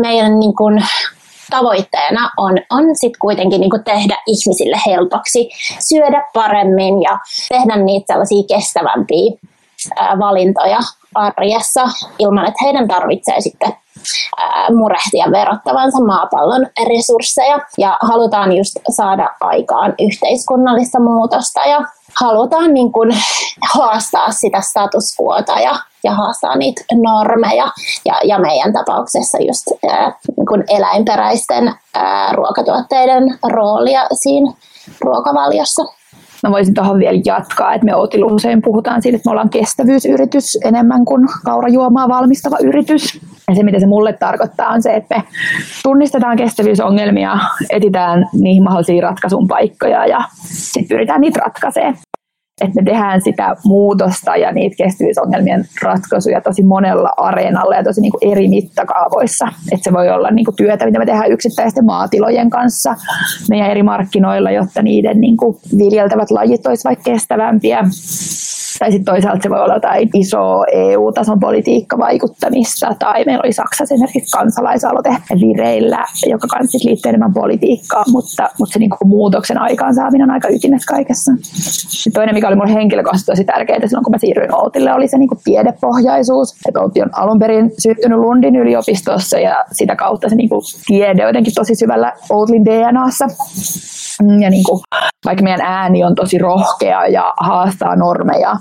meidän 0.00 0.38
niin 0.38 0.56
kuin, 0.56 0.84
tavoitteena 1.50 2.30
on, 2.36 2.58
on 2.70 2.96
sitten 2.96 3.18
kuitenkin 3.20 3.60
niin 3.60 3.84
tehdä 3.84 4.16
ihmisille 4.26 4.76
helpoksi 4.86 5.50
syödä 5.88 6.22
paremmin 6.34 7.02
ja 7.02 7.18
tehdä 7.48 7.76
niitä 7.76 8.12
sellaisia 8.12 8.56
kestävämpiä 8.56 9.32
ää, 9.96 10.18
valintoja 10.18 10.78
arjessa 11.14 11.88
ilman, 12.18 12.48
että 12.48 12.64
heidän 12.64 12.88
tarvitsee 12.88 13.40
sitten 13.40 13.72
murehtia 14.76 15.26
verottavansa 15.30 16.04
maapallon 16.04 16.66
resursseja. 16.88 17.58
Ja 17.78 17.98
halutaan 18.02 18.56
just 18.56 18.76
saada 18.90 19.28
aikaan 19.40 19.94
yhteiskunnallista 19.98 21.00
muutosta 21.00 21.60
ja 21.60 21.80
halutaan 22.20 22.74
niin 22.74 22.92
kuin 22.92 23.10
haastaa 23.74 24.32
sitä 24.32 24.60
status 24.60 25.16
quota 25.20 25.60
ja, 25.60 25.74
ja 26.08 26.14
haastaa 26.14 26.56
niitä 26.56 26.82
normeja. 26.94 27.66
Ja, 28.04 28.14
ja 28.24 28.38
meidän 28.38 28.72
tapauksessa 28.72 29.38
just 29.48 29.66
ää, 29.88 30.12
niin 30.36 30.46
kuin 30.46 30.64
eläinperäisten 30.68 31.74
ää, 31.94 32.32
ruokatuotteiden 32.32 33.38
roolia 33.52 34.06
siinä 34.12 34.52
ruokavaliossa. 35.00 35.82
Mä 36.42 36.50
voisin 36.50 36.74
tuohon 36.74 36.98
vielä 36.98 37.20
jatkaa, 37.24 37.74
että 37.74 37.84
me 37.84 37.96
Outilla 37.96 38.26
usein 38.26 38.62
puhutaan 38.62 39.02
siitä, 39.02 39.16
että 39.16 39.28
me 39.28 39.30
ollaan 39.30 39.50
kestävyysyritys 39.50 40.58
enemmän 40.64 41.04
kuin 41.04 41.28
kaurajuomaa 41.44 42.08
valmistava 42.08 42.56
yritys. 42.62 43.20
Ja 43.48 43.54
se, 43.54 43.62
mitä 43.62 43.80
se 43.80 43.86
mulle 43.86 44.12
tarkoittaa, 44.12 44.68
on 44.68 44.82
se, 44.82 44.94
että 44.94 45.16
me 45.16 45.24
tunnistetaan 45.82 46.36
kestävyysongelmia, 46.36 47.38
etitään 47.70 48.28
niihin 48.32 48.62
mahdollisia 48.62 49.02
ratkaisun 49.02 49.48
paikkoja 49.48 50.06
ja 50.06 50.18
sitten 50.44 50.88
pyritään 50.88 51.20
niitä 51.20 51.40
ratkaisemaan 51.40 51.94
että 52.60 52.82
me 52.82 52.82
tehdään 52.90 53.20
sitä 53.20 53.56
muutosta 53.64 54.36
ja 54.36 54.52
niitä 54.52 54.76
kestävyysongelmien 54.76 55.64
ratkaisuja 55.82 56.40
tosi 56.40 56.62
monella 56.62 57.10
areenalla 57.16 57.74
ja 57.74 57.84
tosi 57.84 58.00
niin 58.00 58.12
kuin 58.12 58.32
eri 58.32 58.48
mittakaavoissa. 58.48 59.48
Että 59.72 59.84
se 59.84 59.92
voi 59.92 60.10
olla 60.10 60.30
niin 60.30 60.44
kuin 60.44 60.56
työtä, 60.56 60.86
mitä 60.86 60.98
me 60.98 61.06
tehdään 61.06 61.32
yksittäisten 61.32 61.84
maatilojen 61.84 62.50
kanssa 62.50 62.94
meidän 63.48 63.70
eri 63.70 63.82
markkinoilla, 63.82 64.50
jotta 64.50 64.82
niiden 64.82 65.20
niin 65.20 65.36
kuin 65.36 65.56
viljeltävät 65.78 66.30
lajit 66.30 66.66
olisivat 66.66 66.84
vaikka 66.84 67.10
kestävämpiä. 67.10 67.84
Tai 68.78 68.92
sitten 68.92 69.14
toisaalta 69.14 69.42
se 69.42 69.50
voi 69.50 69.60
olla 69.60 69.74
jotain 69.74 70.10
isoa 70.14 70.64
EU-tason 70.72 71.40
politiikkavaikuttamista, 71.40 72.94
tai 72.98 73.24
meillä 73.24 73.42
oli 73.44 73.52
Saksassa 73.52 73.94
esimerkiksi 73.94 74.36
kansalaisaloite 74.36 75.16
vireillä, 75.40 76.04
joka 76.26 76.46
kanssa 76.46 76.78
liittyy 76.84 77.08
enemmän 77.08 77.32
politiikkaan, 77.32 78.04
mutta, 78.12 78.48
mutta 78.58 78.72
se 78.72 78.78
niin 78.78 78.90
kuin 78.90 79.08
muutoksen 79.08 79.58
aikaansaaminen 79.58 80.28
on 80.28 80.34
aika 80.34 80.48
ytimessä 80.48 80.94
kaikessa. 80.94 81.32
Ja 82.06 82.12
toinen, 82.12 82.34
mikä 82.34 82.48
oli 82.48 82.56
mulle 82.56 82.74
henkilökohtaisesti 82.74 83.32
tosi 83.32 83.44
tärkeää 83.44 83.86
silloin, 83.86 84.04
kun 84.04 84.10
mä 84.10 84.18
siirryin 84.18 84.54
Outille, 84.54 84.92
oli 84.92 85.08
se 85.08 85.18
niin 85.18 85.28
kuin 85.28 85.40
tiedepohjaisuus. 85.44 86.54
Että 86.68 86.80
Outi 86.80 87.02
on 87.02 87.10
alun 87.12 87.38
perin 87.38 87.72
syttynyt 87.78 88.18
Lundin 88.18 88.56
yliopistossa 88.56 89.38
ja 89.38 89.64
sitä 89.72 89.96
kautta 89.96 90.28
se 90.28 90.34
niin 90.34 90.48
kuin 90.48 90.62
tiede 90.86 91.22
jotenkin 91.22 91.54
tosi 91.54 91.74
syvällä 91.74 92.12
Outlin 92.30 92.64
DNAssa. 92.64 93.26
Mm, 94.22 94.42
ja 94.42 94.50
niin 94.50 94.64
kuin, 94.64 94.80
vaikka 95.24 95.44
meidän 95.44 95.60
ääni 95.60 96.04
on 96.04 96.14
tosi 96.14 96.38
rohkea 96.38 97.06
ja 97.06 97.34
haastaa 97.40 97.96
normeja, 97.96 98.56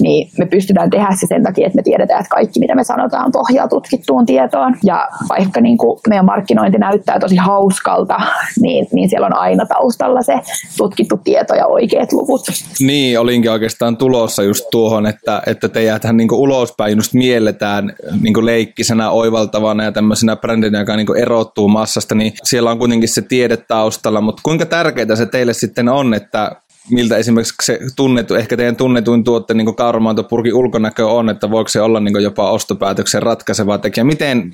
niin 0.00 0.30
me 0.38 0.46
pystytään 0.46 0.90
tehdä 0.90 1.08
se 1.20 1.26
sen 1.26 1.42
takia, 1.42 1.66
että 1.66 1.76
me 1.76 1.82
tiedetään, 1.82 2.20
että 2.20 2.34
kaikki 2.34 2.60
mitä 2.60 2.74
me 2.74 2.84
sanotaan 2.84 3.32
pohjaa 3.32 3.68
tutkittuun 3.68 4.26
tietoon. 4.26 4.74
Ja 4.84 5.08
vaikka 5.28 5.60
niin 5.60 5.78
kuin 5.78 5.98
meidän 6.08 6.24
markkinointi 6.24 6.78
näyttää 6.78 7.18
tosi 7.18 7.36
hauskalta, 7.36 8.20
niin, 8.62 8.86
niin 8.92 9.08
siellä 9.08 9.26
on 9.26 9.36
aina 9.36 9.66
taustalla 9.66 10.22
se 10.22 10.40
tutkittu 10.76 11.16
tieto 11.24 11.54
ja 11.54 11.66
oikeat 11.66 12.12
luvut. 12.12 12.42
Niin, 12.80 13.20
olinkin 13.20 13.50
oikeastaan 13.50 13.96
tulossa 13.96 14.42
just 14.42 14.64
tuohon, 14.70 15.06
että, 15.06 15.42
että 15.46 15.68
teidäthän 15.68 16.16
niin 16.16 16.32
ulospäin 16.32 16.96
just 16.96 17.14
mielletään 17.14 17.92
niin 18.22 18.46
leikkisenä, 18.46 19.10
oivaltavana 19.10 19.84
ja 19.84 19.92
tämmöisenä 19.92 20.36
brändinä, 20.36 20.78
joka 20.78 20.96
niin 20.96 21.16
erottuu 21.16 21.68
massasta, 21.68 22.14
niin 22.14 22.32
siellä 22.42 22.70
on 22.70 22.78
kuitenkin 22.78 23.08
se 23.08 23.22
tiede 23.22 23.56
taustalla, 23.56 24.20
mutta 24.20 24.40
kuinka 24.44 24.66
tärkeää 24.66 24.95
se 25.14 25.26
teille 25.26 25.52
sitten 25.52 25.88
on, 25.88 26.14
että 26.14 26.56
miltä 26.90 27.16
esimerkiksi 27.16 27.54
se 27.62 27.78
tunnetu, 27.96 28.34
ehkä 28.34 28.56
teidän 28.56 28.76
tunnetuin 28.76 29.24
tuotte 29.24 29.54
niin 29.54 29.74
kauramaantopurkin 29.74 30.54
ulkonäkö 30.54 31.06
on, 31.06 31.30
että 31.30 31.50
voiko 31.50 31.68
se 31.68 31.80
olla 31.80 32.00
niin 32.00 32.22
jopa 32.22 32.50
ostopäätöksen 32.50 33.22
ratkaiseva 33.22 33.78
tekijä. 33.78 34.04
Miten 34.04 34.52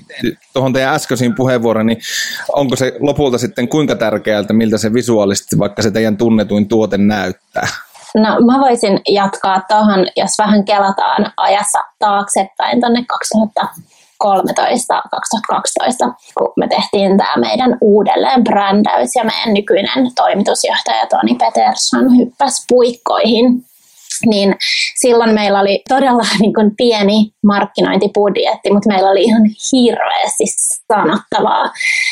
tuohon 0.53 0.73
teidän 0.73 0.93
äskeisiin 0.93 1.35
puheenvuoroon, 1.35 1.85
niin 1.85 1.99
onko 2.55 2.75
se 2.75 2.93
lopulta 2.99 3.37
sitten 3.37 3.67
kuinka 3.67 3.95
tärkeää, 3.95 4.43
miltä 4.51 4.77
se 4.77 4.93
visuaalisesti 4.93 5.59
vaikka 5.59 5.81
se 5.81 5.91
teidän 5.91 6.17
tunnetuin 6.17 6.67
tuote 6.67 6.97
näyttää? 6.97 7.67
No 8.15 8.29
mä 8.29 8.59
voisin 8.59 9.01
jatkaa 9.09 9.61
tuohon, 9.67 10.07
jos 10.15 10.31
vähän 10.39 10.65
kelataan 10.65 11.31
ajassa 11.37 11.79
taaksepäin 11.99 12.79
tuonne 12.79 13.05
2000 13.07 13.67
2013-2012, 14.25 16.13
kun 16.37 16.53
me 16.57 16.67
tehtiin 16.67 17.17
tämä 17.17 17.35
meidän 17.37 17.77
uudelleen 17.81 18.43
brändäys 18.43 19.15
ja 19.15 19.23
meidän 19.23 19.53
nykyinen 19.53 20.15
toimitusjohtaja 20.15 21.07
Toni 21.07 21.35
Peterson 21.35 22.17
hyppäsi 22.17 22.65
puikkoihin 22.69 23.65
niin 24.25 24.55
silloin 24.95 25.33
meillä 25.33 25.59
oli 25.59 25.83
todella 25.89 26.23
niin 26.41 26.53
kuin 26.53 26.75
pieni 26.75 27.33
markkinointibudjetti, 27.43 28.73
mutta 28.73 28.89
meillä 28.89 29.09
oli 29.09 29.23
ihan 29.23 29.41
hirveästi 29.71 30.43
sanottavaa. 30.93 31.71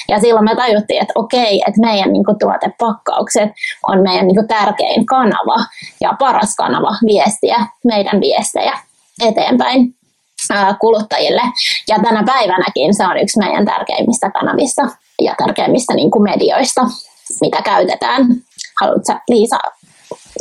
Ja 0.09 0.19
silloin 0.19 0.45
me 0.45 0.55
tajuttiin, 0.55 1.01
että 1.01 1.13
okei, 1.15 1.61
että 1.67 1.81
meidän 1.81 2.13
niin 2.13 2.25
kuin 2.25 2.39
tuotepakkaukset 2.39 3.49
on 3.87 4.01
meidän 4.01 4.27
niin 4.27 4.35
kuin 4.35 4.47
tärkein 4.47 5.05
kanava 5.05 5.65
ja 6.01 6.13
paras 6.19 6.55
kanava 6.55 6.91
viestiä 7.05 7.65
meidän 7.83 8.21
viestejä 8.21 8.73
eteenpäin 9.21 9.95
kuluttajille. 10.79 11.41
Ja 11.87 11.99
tänä 12.03 12.23
päivänäkin 12.25 12.93
se 12.93 13.03
on 13.07 13.17
yksi 13.17 13.39
meidän 13.39 13.65
tärkeimmistä 13.65 14.31
kanavista 14.31 14.81
ja 15.21 15.35
tärkeimmistä 15.37 15.93
niin 15.93 16.11
kuin 16.11 16.23
medioista, 16.23 16.81
mitä 17.41 17.61
käytetään. 17.61 18.25
Haluatko 18.81 19.13
Liisa 19.29 19.57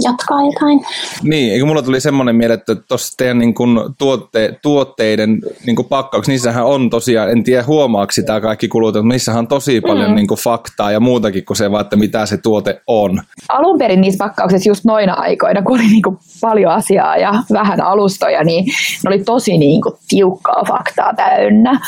jatkaa 0.05 0.39
jotain. 0.43 0.81
Niin, 1.23 1.53
eikö 1.53 1.67
mulla 1.67 1.83
tuli 1.83 2.01
semmoinen 2.01 2.37
mieleen, 2.37 2.59
että 2.59 2.75
tuossa 2.75 3.17
teidän 3.17 3.39
niin 3.39 3.55
kun 3.55 3.95
tuotte, 3.99 4.59
tuotteiden 4.63 5.39
niin 5.67 5.77
kun 5.77 5.85
pakkauksia, 5.85 6.33
niissähän 6.33 6.67
on 6.67 6.91
tosiaan, 6.91 7.31
en 7.31 7.45
tiedä 7.45 7.65
huomaako 7.67 8.13
sitä 8.13 8.41
kaikki 8.41 8.69
kulut, 8.69 8.95
mutta 8.95 9.09
niissähän 9.09 9.39
on 9.39 9.49
tosi 9.49 9.81
paljon 9.81 10.11
mm. 10.11 10.15
niin 10.15 10.27
faktaa 10.45 10.93
ja 10.93 11.01
muutakin 11.01 11.45
kuin 11.45 11.57
se 11.57 11.71
vaan, 11.71 11.81
että 11.81 11.97
mitä 11.97 12.27
se 12.27 12.37
tuote 12.37 12.83
on. 12.87 13.23
Alun 13.49 13.79
perin 13.79 14.01
niissä 14.01 14.25
pakkauksissa 14.25 14.71
just 14.71 14.85
noina 14.85 15.15
aikoina, 15.15 15.63
kun 15.63 15.81
oli 15.81 15.87
niin 15.87 16.03
kuin 16.03 16.19
paljon 16.41 16.73
asiaa 16.73 17.17
ja 17.17 17.35
vähän 17.53 17.81
alustoja, 17.81 18.45
niin 18.45 18.65
ne 18.65 19.09
oli 19.09 19.25
tosi 19.25 19.59
niin 19.59 19.83
kuin 19.83 19.95
tiukkaa 20.09 20.65
faktaa 20.69 21.15
täynnä. 21.15 21.81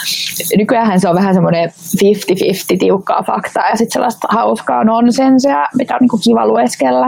Nykyään 0.56 1.00
se 1.00 1.08
on 1.08 1.14
vähän 1.14 1.34
semmoinen 1.34 1.68
50-50 1.68 2.78
tiukkaa 2.78 3.22
faktaa 3.22 3.68
ja 3.68 3.76
sitten 3.76 3.92
sellaista 3.92 4.28
hauskaa 4.30 4.84
nonsensia, 4.84 5.68
mitä 5.74 5.94
on 5.94 5.98
niin 6.00 6.08
kuin 6.08 6.22
kiva 6.24 6.46
lueskella 6.46 7.06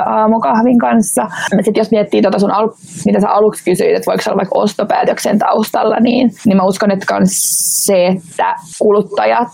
aamukahvin 0.00 0.78
kanssa. 0.78 1.26
Sitten 1.50 1.80
jos 1.80 1.90
miettii 1.90 2.22
tuota 2.22 2.38
sun 2.38 2.50
al- 2.50 2.70
mitä 3.06 3.20
sä 3.20 3.28
aluksi 3.28 3.64
kysyit, 3.64 3.96
että 3.96 4.06
voiko 4.06 4.22
se 4.22 4.30
olla 4.30 4.36
vaikka 4.36 4.58
ostopäätöksen 4.58 5.38
taustalla, 5.38 5.96
niin, 6.00 6.30
niin 6.46 6.56
mä 6.56 6.62
uskon, 6.62 6.90
että 6.90 7.06
kans 7.06 7.30
se, 7.86 8.06
että 8.06 8.56
kuluttajat 8.78 9.48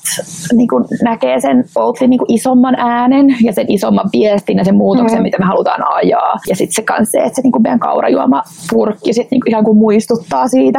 niin 0.52 0.68
kuin 0.68 0.84
näkee 1.02 1.40
sen 1.40 1.64
Oatlin 1.74 2.10
niin 2.10 2.20
isomman 2.28 2.74
äänen 2.78 3.36
ja 3.42 3.52
sen 3.52 3.66
isomman 3.68 4.10
viestin 4.12 4.58
ja 4.58 4.64
sen 4.64 4.74
muutoksen, 4.74 5.18
mm. 5.18 5.22
mitä 5.22 5.38
me 5.38 5.44
halutaan 5.44 5.94
ajaa. 5.94 6.38
Ja 6.48 6.56
sitten 6.56 6.74
se 6.74 6.82
kans 6.82 7.10
se, 7.10 7.18
että 7.18 7.36
se 7.36 7.42
niin 7.42 7.52
kuin 7.52 7.62
meidän 7.62 7.78
kaurajuoma 7.78 8.42
purkki 8.70 9.12
sit 9.12 9.30
niin 9.30 9.40
kuin 9.40 9.50
ihan 9.50 9.64
kuin 9.64 9.78
muistuttaa 9.78 10.48
siitä. 10.48 10.78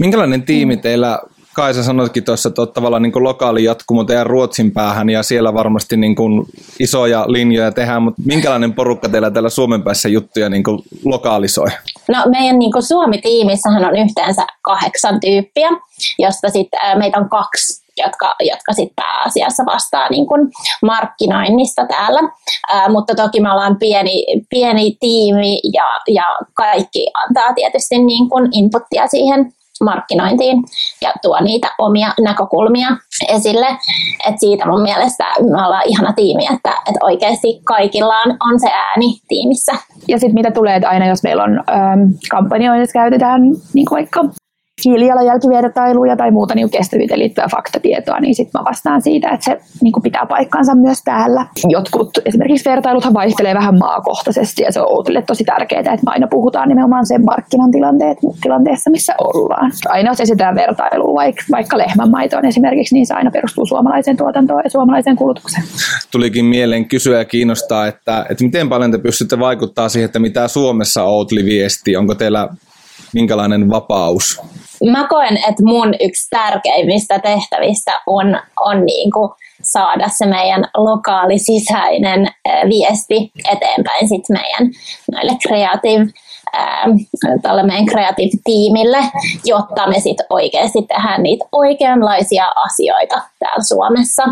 Minkälainen 0.00 0.42
tiimi 0.42 0.76
teillä 0.76 1.18
Kaisa 1.58 1.82
sanoitkin 1.82 2.24
tuossa, 2.24 2.48
että 2.48 2.66
tavallaan 2.66 3.02
niin 3.02 3.24
lokaali 3.24 3.64
jatkumo 3.64 4.04
teidän 4.04 4.26
Ruotsin 4.26 4.70
päähän 4.70 5.10
ja 5.10 5.22
siellä 5.22 5.54
varmasti 5.54 5.96
niin 5.96 6.14
kuin 6.14 6.46
isoja 6.80 7.24
linjoja 7.28 7.72
tehdään, 7.72 8.02
mutta 8.02 8.22
minkälainen 8.24 8.72
porukka 8.72 9.08
teillä 9.08 9.30
täällä 9.30 9.48
Suomen 9.48 9.82
päässä 9.82 10.08
juttuja 10.08 10.48
niin 10.48 10.64
kuin 10.64 10.82
lokaalisoi? 11.04 11.68
No 12.08 12.24
meidän 12.26 12.58
niin 12.58 12.72
kuin 12.72 12.82
Suomi-tiimissähän 12.82 13.84
on 13.84 13.96
yhteensä 13.96 14.46
kahdeksan 14.62 15.20
tyyppiä, 15.20 15.68
josta 16.18 16.48
sitten 16.48 16.98
meitä 16.98 17.18
on 17.18 17.28
kaksi 17.28 17.88
jotka, 17.96 18.34
jotka 18.40 18.72
sit 18.72 18.92
pääasiassa 18.96 19.64
vastaa 19.66 20.08
niin 20.10 20.26
kuin 20.26 20.40
markkinoinnista 20.82 21.86
täällä. 21.86 22.20
Ää, 22.68 22.88
mutta 22.88 23.14
toki 23.14 23.40
me 23.40 23.52
ollaan 23.52 23.76
pieni, 23.78 24.24
pieni 24.50 24.96
tiimi 25.00 25.60
ja, 25.72 25.84
ja 26.08 26.24
kaikki 26.54 27.06
antaa 27.14 27.54
tietysti 27.54 27.98
niin 27.98 28.28
kuin 28.28 28.48
inputtia 28.52 29.06
siihen 29.06 29.52
markkinointiin 29.84 30.64
ja 31.02 31.12
tuo 31.22 31.40
niitä 31.40 31.74
omia 31.78 32.08
näkökulmia 32.20 32.88
esille. 33.28 33.66
Et 34.28 34.40
siitä 34.40 34.66
mun 34.66 34.82
mielestä 34.82 35.24
me 35.24 35.66
ollaan 35.66 35.82
ihana 35.86 36.12
tiimi, 36.12 36.44
että, 36.44 36.70
että 36.70 37.04
oikeasti 37.04 37.60
kaikilla 37.64 38.14
on, 38.26 38.36
on 38.52 38.60
se 38.60 38.68
ääni 38.72 39.20
tiimissä. 39.28 39.72
Ja 40.08 40.18
sitten 40.18 40.34
mitä 40.34 40.50
tulee, 40.50 40.76
että 40.76 40.88
aina 40.88 41.06
jos 41.06 41.22
meillä 41.22 41.42
on 41.42 41.62
ähm, 41.70 42.00
kampanjoissa 42.30 42.92
käytetään 42.92 43.42
niin 43.74 43.86
vaikka 43.90 44.24
hiilijalanjälkivertailuja 44.84 46.16
tai 46.16 46.30
muuta 46.30 46.54
niin 46.54 46.70
kestävyyteen 46.70 47.20
liittyvää 47.20 47.48
faktatietoa, 47.50 48.20
niin 48.20 48.34
sitten 48.34 48.60
mä 48.60 48.64
vastaan 48.64 49.02
siitä, 49.02 49.28
että 49.28 49.44
se 49.44 49.58
niin 49.82 49.92
pitää 50.02 50.26
paikkansa 50.26 50.74
myös 50.74 51.02
täällä. 51.04 51.46
Jotkut 51.68 52.10
esimerkiksi 52.24 52.70
vertailuthan 52.70 53.14
vaihtelee 53.14 53.54
vähän 53.54 53.78
maakohtaisesti 53.78 54.62
ja 54.62 54.72
se 54.72 54.80
on 54.80 54.86
Outille 54.90 55.22
tosi 55.22 55.44
tärkeää, 55.44 55.80
että 55.80 56.06
me 56.06 56.12
aina 56.12 56.26
puhutaan 56.30 56.68
nimenomaan 56.68 57.06
sen 57.06 57.24
markkinan 57.24 57.70
tilanteet, 57.70 58.18
tilanteessa, 58.42 58.90
missä 58.90 59.14
ollaan. 59.18 59.72
Aina 59.88 60.10
jos 60.10 60.20
esitetään 60.20 60.54
vertailua 60.54 61.14
vaikka, 61.14 61.42
vaikka 61.50 61.78
lehmänmaitoon 61.78 62.44
esimerkiksi, 62.44 62.94
niin 62.94 63.06
se 63.06 63.14
aina 63.14 63.30
perustuu 63.30 63.66
suomalaiseen 63.66 64.16
tuotantoon 64.16 64.60
ja 64.64 64.70
suomalaiseen 64.70 65.16
kulutukseen. 65.16 65.64
Tulikin 66.10 66.44
mieleen 66.44 66.88
kysyä 66.88 67.18
ja 67.18 67.24
kiinnostaa, 67.24 67.86
että, 67.86 68.26
että 68.30 68.44
miten 68.44 68.68
paljon 68.68 68.90
te 68.90 68.98
pystytte 68.98 69.38
vaikuttaa 69.38 69.88
siihen, 69.88 70.04
että 70.04 70.18
mitä 70.18 70.48
Suomessa 70.48 71.04
Outli 71.04 71.44
viesti, 71.44 71.96
onko 71.96 72.14
teillä 72.14 72.48
minkälainen 73.14 73.70
vapaus? 73.70 74.40
Mä 74.84 75.06
koen, 75.08 75.36
että 75.36 75.62
mun 75.64 75.94
yksi 76.00 76.30
tärkeimmistä 76.30 77.18
tehtävistä 77.18 78.00
on, 78.06 78.40
on 78.60 78.84
niin 78.84 79.10
kuin 79.10 79.30
saada 79.62 80.08
se 80.08 80.26
meidän 80.26 80.64
lokaali 80.76 81.38
sisäinen 81.38 82.26
viesti 82.68 83.30
eteenpäin 83.52 84.08
sit 84.08 84.24
meidän 84.28 84.70
näille 85.12 85.32
kreativ 85.48 86.00
tälle 87.42 87.62
meidän 87.62 87.86
kreatiivitiimille, 87.86 88.98
jotta 89.44 89.86
me 89.86 90.00
sitten 90.00 90.26
oikeasti 90.30 90.82
tehdään 90.82 91.22
niitä 91.22 91.44
oikeanlaisia 91.52 92.44
asioita 92.56 93.22
täällä 93.38 93.64
Suomessa. 93.68 94.22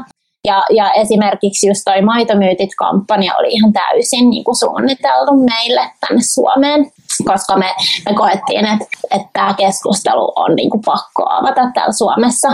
Ja, 0.47 0.65
ja 0.71 0.93
esimerkiksi 0.93 1.69
just 1.69 1.81
toi 1.85 2.03
Maitomyytit-kampanja 2.03 3.35
oli 3.39 3.49
ihan 3.51 3.73
täysin 3.73 4.31
niin 4.31 4.45
kuin 4.45 4.57
suunniteltu 4.57 5.33
meille 5.35 5.91
tänne 6.01 6.23
Suomeen 6.35 6.93
koska 7.25 7.57
me, 7.57 7.75
me 8.09 8.15
koettiin, 8.15 8.67
että, 8.67 8.87
että 9.11 9.29
tämä 9.33 9.55
keskustelu 9.55 10.33
on 10.37 10.57
niin 10.57 10.71
kuin 10.71 10.83
pakko 10.85 11.27
avata 11.31 11.71
täällä 11.75 11.93
Suomessa. 11.93 12.49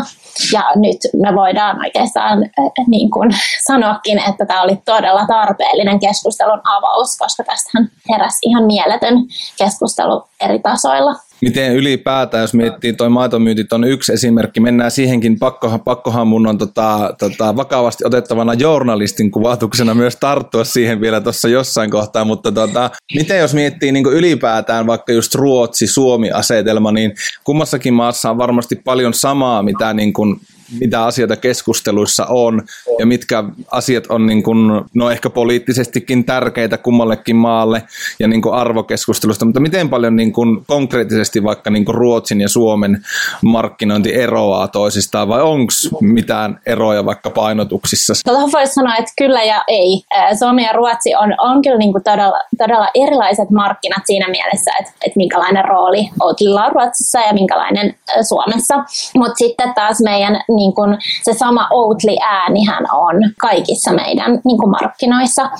Ja 0.52 0.64
nyt 0.76 0.98
me 1.22 1.34
voidaan 1.34 1.78
oikeastaan 1.84 2.38
niin 2.86 3.10
kuin 3.10 3.30
sanoakin, 3.66 4.18
että 4.28 4.46
tämä 4.46 4.62
oli 4.62 4.76
todella 4.84 5.26
tarpeellinen 5.26 6.00
keskustelun 6.00 6.60
avaus, 6.64 7.18
koska 7.18 7.44
tästähän 7.44 7.90
heräsi 8.10 8.38
ihan 8.42 8.64
mieletön 8.64 9.14
keskustelu 9.58 10.24
eri 10.40 10.58
tasoilla. 10.58 11.14
Miten 11.42 11.76
ylipäätään, 11.76 12.40
jos 12.40 12.54
miettii, 12.54 12.92
toi 12.92 13.08
maitomyytit 13.08 13.72
on 13.72 13.84
yksi 13.84 14.12
esimerkki, 14.12 14.60
mennään 14.60 14.90
siihenkin, 14.90 15.38
pakkohan, 15.38 15.80
pakkohan 15.80 16.26
mun 16.26 16.46
on 16.46 16.58
tota, 16.58 17.14
tota, 17.18 17.56
vakavasti 17.56 18.04
otettavana 18.06 18.54
journalistin 18.54 19.30
kuvatuksena 19.30 19.94
myös 19.94 20.16
tarttua 20.16 20.64
siihen 20.64 21.00
vielä 21.00 21.20
tuossa 21.20 21.48
jossain 21.48 21.90
kohtaa, 21.90 22.24
mutta 22.24 22.52
tota, 22.52 22.90
miten 23.14 23.38
jos 23.38 23.54
miettii 23.54 23.92
niin 23.92 24.06
ylipäätään 24.06 24.86
vaikka 24.86 25.12
just 25.12 25.34
Ruotsi-Suomi-asetelma, 25.34 26.92
niin 26.92 27.14
kummassakin 27.44 27.94
maassa 27.94 28.30
on 28.30 28.38
varmasti 28.38 28.76
paljon 28.76 29.14
samaa, 29.14 29.62
mitä 29.62 29.94
niin 29.94 30.12
kuin 30.22 30.40
mitä 30.80 31.04
asioita 31.04 31.36
keskusteluissa 31.36 32.26
on 32.26 32.62
ja 32.98 33.06
mitkä 33.06 33.44
asiat 33.70 34.06
on 34.06 34.26
niin 34.26 34.42
kuin, 34.42 34.58
no 34.94 35.10
ehkä 35.10 35.30
poliittisestikin 35.30 36.24
tärkeitä 36.24 36.78
kummallekin 36.78 37.36
maalle 37.36 37.82
ja 38.18 38.28
niin 38.28 38.42
kuin 38.42 38.54
arvokeskustelusta, 38.54 39.44
mutta 39.44 39.60
miten 39.60 39.88
paljon 39.88 40.16
niin 40.16 40.32
kuin 40.32 40.64
konkreettisesti 40.66 41.44
vaikka 41.44 41.70
niin 41.70 41.84
kuin 41.84 41.94
Ruotsin 41.94 42.40
ja 42.40 42.48
Suomen 42.48 43.04
markkinointi 43.42 44.14
eroaa 44.14 44.68
toisistaan 44.68 45.28
vai 45.28 45.42
onko 45.42 45.72
mitään 46.00 46.60
eroja 46.66 47.04
vaikka 47.04 47.30
painotuksissa? 47.30 48.14
Tuohon 48.24 48.52
voisi 48.52 48.74
sanoa, 48.74 48.96
että 48.96 49.12
kyllä 49.18 49.42
ja 49.42 49.64
ei. 49.68 50.02
Suomi 50.38 50.64
ja 50.64 50.72
Ruotsi 50.72 51.14
on, 51.14 51.34
on 51.38 51.62
kyllä 51.62 51.78
niin 51.78 51.92
kuin 51.92 52.04
todella, 52.04 52.38
todella 52.58 52.88
erilaiset 52.94 53.50
markkinat 53.50 54.02
siinä 54.06 54.28
mielessä, 54.28 54.70
että, 54.80 54.92
että 55.06 55.16
minkälainen 55.16 55.64
rooli 55.64 56.10
Outilla 56.20 56.64
on 56.64 56.72
Ruotsissa 56.72 57.20
ja 57.20 57.32
minkälainen 57.32 57.94
Suomessa. 58.28 58.74
Mutta 59.18 59.34
sitten 59.34 59.74
taas 59.74 60.00
meidän 60.00 60.44
kuin 60.74 60.98
se 61.22 61.32
sama 61.32 61.68
Outli-äänihän 61.70 62.86
on 62.92 63.16
kaikissa 63.40 63.92
meidän 63.92 64.40
niin 64.44 64.58
kuin 64.58 64.70
markkinoissa, 64.70 65.50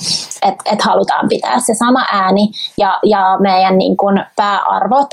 että 0.43 0.71
et 0.73 0.83
halutaan 0.83 1.29
pitää 1.29 1.59
se 1.59 1.75
sama 1.75 2.05
ääni 2.13 2.51
ja, 2.79 2.99
ja 3.03 3.37
meidän 3.41 3.79
niin 3.79 3.97
kuin 3.97 4.25
pääarvot 4.37 5.09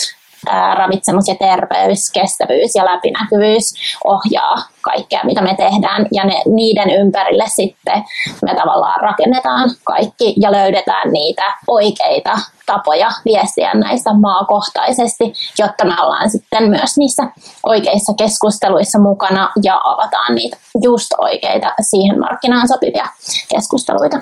ravitsemus 0.74 1.28
ja 1.28 1.36
terveys, 1.36 2.12
kestävyys 2.12 2.76
ja 2.76 2.86
läpinäkyvyys 2.86 3.74
ohjaa 4.04 4.56
kaikkea, 4.82 5.22
mitä 5.24 5.42
me 5.42 5.56
tehdään. 5.56 6.06
Ja 6.12 6.24
ne, 6.26 6.42
niiden 6.46 6.90
ympärille 6.90 7.44
sitten 7.48 8.04
me 8.46 8.56
tavallaan 8.56 9.02
rakennetaan 9.02 9.70
kaikki 9.84 10.36
ja 10.42 10.52
löydetään 10.52 11.12
niitä 11.12 11.44
oikeita 11.68 12.40
tapoja 12.66 13.10
viestiä 13.26 13.74
näistä 13.74 14.14
maakohtaisesti, 14.14 15.34
jotta 15.60 15.86
me 15.86 16.02
ollaan 16.02 16.30
sitten 16.30 16.70
myös 16.70 16.98
niissä 16.98 17.24
oikeissa 17.64 18.14
keskusteluissa 18.18 19.00
mukana 19.00 19.52
ja 19.64 19.82
avataan 19.84 20.36
niitä 20.36 20.58
just 20.82 21.08
oikeita 21.18 21.74
siihen 21.82 22.20
markkinaan 22.20 22.68
sopivia 22.68 23.08
keskusteluita. 23.56 24.18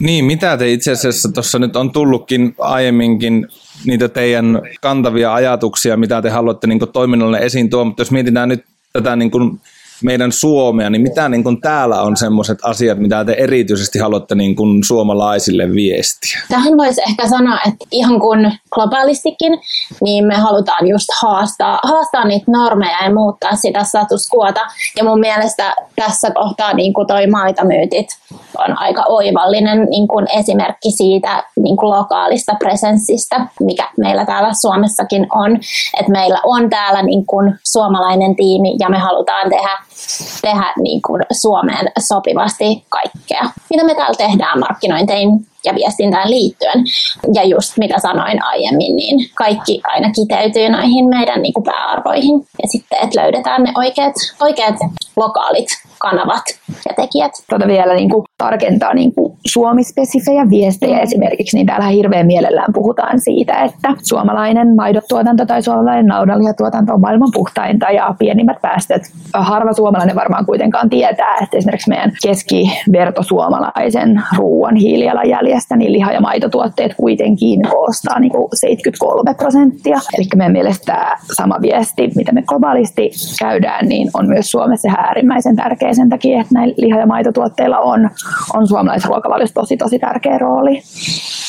Niin, 0.00 0.24
mitä 0.24 0.56
te 0.56 0.72
itse 0.72 0.92
asiassa 0.92 1.32
tuossa 1.32 1.58
nyt 1.58 1.76
on 1.76 1.92
tullutkin 1.92 2.54
aiemminkin 2.58 3.48
niitä 3.84 4.08
teidän 4.08 4.62
kantavia 4.80 5.34
ajatuksia, 5.34 5.96
mitä 5.96 6.22
te 6.22 6.30
haluatte 6.30 6.66
niin 6.66 6.80
toiminnalle 6.92 7.38
esiin 7.38 7.70
tuoda, 7.70 7.84
mutta 7.84 8.00
jos 8.00 8.10
mietitään 8.10 8.48
nyt 8.48 8.64
tätä 8.92 9.16
niin 9.16 9.30
kuin 9.30 9.60
meidän 10.04 10.32
Suomea, 10.32 10.90
niin 10.90 11.02
mitä 11.02 11.28
niin 11.28 11.44
kuin 11.44 11.60
täällä 11.60 12.02
on 12.02 12.16
semmoiset 12.16 12.58
asiat, 12.62 12.98
mitä 12.98 13.24
te 13.24 13.32
erityisesti 13.32 13.98
haluatte 13.98 14.34
niin 14.34 14.56
kuin 14.56 14.84
suomalaisille 14.84 15.72
viestiä? 15.72 16.40
Tähän 16.48 16.76
voisi 16.76 17.02
ehkä 17.08 17.28
sanoa, 17.28 17.58
että 17.68 17.86
ihan 17.90 18.20
kun 18.20 18.52
globaalistikin, 18.70 19.60
niin 20.02 20.26
me 20.26 20.36
halutaan 20.36 20.88
just 20.88 21.08
haastaa, 21.22 21.78
haastaa 21.82 22.24
niitä 22.24 22.50
normeja 22.50 23.04
ja 23.04 23.14
muuttaa 23.14 23.56
sitä 23.56 23.84
status 23.84 24.28
quota. 24.34 24.60
Ja 24.96 25.04
mun 25.04 25.20
mielestä 25.20 25.74
tässä 25.96 26.30
kohtaa 26.30 26.72
niin 26.72 26.94
kuin 26.94 27.06
toi 27.06 27.26
maitamyytit 27.26 28.06
on 28.58 28.78
aika 28.78 29.04
oivallinen 29.08 29.86
niin 29.90 30.08
kuin 30.08 30.26
esimerkki 30.38 30.90
siitä 30.90 31.44
niin 31.56 31.76
kuin 31.76 31.90
lokaalista 31.90 32.54
presenssistä, 32.58 33.46
mikä 33.60 33.88
meillä 33.98 34.26
täällä 34.26 34.50
Suomessakin 34.60 35.26
on. 35.34 35.56
Että 36.00 36.12
meillä 36.12 36.40
on 36.44 36.70
täällä 36.70 37.02
niin 37.02 37.26
kuin 37.26 37.54
suomalainen 37.64 38.36
tiimi 38.36 38.76
ja 38.80 38.88
me 38.88 38.98
halutaan 38.98 39.50
tehdä 39.50 39.89
tehdä 40.42 40.72
niin 40.82 41.02
kuin 41.02 41.22
Suomeen 41.32 41.92
sopivasti 41.98 42.84
kaikkea, 42.88 43.42
mitä 43.70 43.84
me 43.84 43.94
täällä 43.94 44.16
tehdään 44.18 44.60
markkinointiin 44.60 45.28
ja 45.64 45.74
viestintään 45.74 46.30
liittyen. 46.30 46.84
Ja 47.34 47.44
just 47.44 47.76
mitä 47.78 47.98
sanoin 47.98 48.44
aiemmin, 48.44 48.96
niin 48.96 49.30
kaikki 49.34 49.80
aina 49.84 50.10
kiteytyy 50.10 50.68
näihin 50.68 51.08
meidän 51.08 51.42
niin 51.42 51.54
kuin 51.54 51.64
pääarvoihin. 51.64 52.46
Ja 52.62 52.68
sitten, 52.68 52.98
että 53.02 53.20
löydetään 53.20 53.62
ne 53.62 53.72
oikeat, 53.76 54.14
oikeat 54.40 54.76
lokaalit 55.16 55.68
kanavat 55.98 56.44
ja 56.88 56.94
tekijät. 56.96 57.32
Tuota 57.48 57.66
vielä 57.66 57.94
niin 57.94 58.10
kuin 58.10 58.24
tarkentaa 58.38 58.94
niin 58.94 59.14
kuin 59.14 59.29
Suomi-spesifejä 59.46 60.50
viestejä 60.50 60.98
esimerkiksi, 60.98 61.56
niin 61.56 61.66
täällä 61.66 61.86
hirveän 61.86 62.26
mielellään 62.26 62.72
puhutaan 62.72 63.20
siitä, 63.20 63.62
että 63.62 63.88
suomalainen 64.02 64.76
maidotuotanto 64.76 65.46
tai 65.46 65.62
suomalainen 65.62 66.06
naudanlihatuotanto 66.06 66.94
on 66.94 67.00
maailman 67.00 67.30
puhtainta 67.34 67.90
ja 67.90 68.14
pienimmät 68.18 68.60
päästöt. 68.62 69.02
Harva 69.34 69.72
suomalainen 69.72 70.16
varmaan 70.16 70.46
kuitenkaan 70.46 70.90
tietää, 70.90 71.36
että 71.42 71.56
esimerkiksi 71.56 71.88
meidän 71.88 72.12
keskiverto 72.22 73.22
suomalaisen 73.22 74.22
ruoan 74.36 74.76
hiilijalanjäljestä, 74.76 75.76
niin 75.76 75.92
liha- 75.92 76.12
ja 76.12 76.20
maitotuotteet 76.20 76.94
kuitenkin 76.94 77.62
koostaa 77.70 78.20
niin 78.20 78.32
kuin 78.32 78.48
73 78.54 79.34
prosenttia. 79.34 79.98
Eli 80.18 80.26
meidän 80.36 80.52
mielestä 80.52 81.16
sama 81.36 81.56
viesti, 81.62 82.10
mitä 82.16 82.32
me 82.32 82.42
globaalisti 82.42 83.10
käydään, 83.40 83.88
niin 83.88 84.10
on 84.14 84.28
myös 84.28 84.50
Suomessa 84.50 84.88
äärimmäisen 84.98 85.56
tärkeä 85.56 85.94
sen 85.94 86.08
takia, 86.08 86.40
että 86.40 86.54
näillä 86.54 86.74
liha- 86.76 87.00
ja 87.00 87.06
maitotuotteilla 87.06 87.78
on, 87.78 88.10
on 88.54 88.66
suomalaisruokavaliossa 89.30 89.54
tosi 89.54 89.76
tosi 89.76 89.98
tärkeä 89.98 90.38
rooli. 90.38 90.82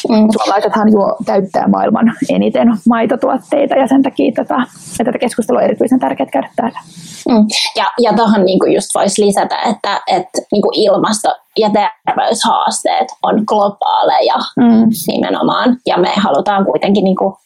Mm. 0.09 0.27
Suomalaisethan 0.31 0.91
juo 0.91 1.15
täyttää 1.25 1.67
maailman 1.67 2.13
eniten 2.29 2.67
maitotuotteita 2.89 3.75
ja 3.75 3.87
sen 3.87 4.01
takia 4.01 4.31
tätä, 4.35 4.55
tätä 4.97 5.19
keskustelua 5.19 5.59
on 5.59 5.65
erityisen 5.65 5.99
tärkeää 5.99 6.29
käydä 6.31 6.49
täällä. 6.55 6.79
Mm. 7.29 7.45
Ja, 7.75 7.91
ja 7.99 8.13
tuohon 8.13 8.45
niinku 8.45 8.65
just 8.65 8.89
voisi 8.95 9.25
lisätä, 9.25 9.57
että, 9.61 10.01
että 10.07 10.41
niinku 10.51 10.71
ilmasto- 10.75 11.37
ja 11.57 11.69
terveyshaasteet 11.69 13.07
on 13.23 13.43
globaaleja 13.45 14.39
mm. 14.57 14.89
nimenomaan. 15.07 15.77
Ja 15.85 15.97
me 15.97 16.13
halutaan 16.15 16.65
kuitenkin 16.65 17.03
niinku 17.03 17.37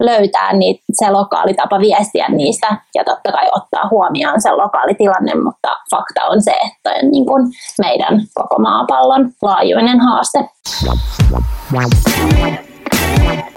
löytää 0.00 0.52
niitä, 0.52 0.84
se 0.92 1.10
lokaali 1.10 1.54
tapa 1.54 1.80
viestiä 1.80 2.28
niistä 2.28 2.76
ja 2.94 3.04
totta 3.04 3.32
kai 3.32 3.48
ottaa 3.56 3.88
huomioon 3.90 4.40
se 4.40 4.50
lokaali 4.50 4.94
tilanne, 4.94 5.34
mutta 5.34 5.68
fakta 5.90 6.24
on 6.24 6.42
se, 6.42 6.50
että 6.50 6.90
on 6.90 7.10
niin 7.10 7.26
kuin 7.26 7.42
meidän 7.78 8.20
koko 8.34 8.58
maapallon 8.58 9.30
laajuinen 9.42 10.00
haaste. 10.00 10.38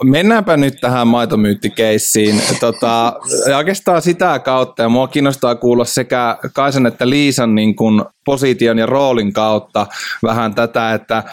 Mennäänpä 0.04 0.58
nyt 0.58 0.78
tähän 0.82 1.08
maitomyyttikeissiin. 1.08 2.42
Tota, 2.60 3.14
oikeastaan 3.58 4.02
sitä 4.02 4.40
kautta, 4.40 4.82
ja 4.82 4.90
mua 4.90 5.08
kiinnostaa 5.08 5.56
kuulla 5.56 5.86
sekä 5.86 6.38
Kaisan 6.54 6.86
että 6.86 7.10
Liisan 7.10 7.56
niin 7.56 7.76
kuin 7.76 8.04
position 8.26 8.78
ja 8.78 8.86
roolin 8.86 9.34
kautta 9.34 9.88
vähän 10.24 10.56
tätä, 10.56 10.94
että 10.94 11.24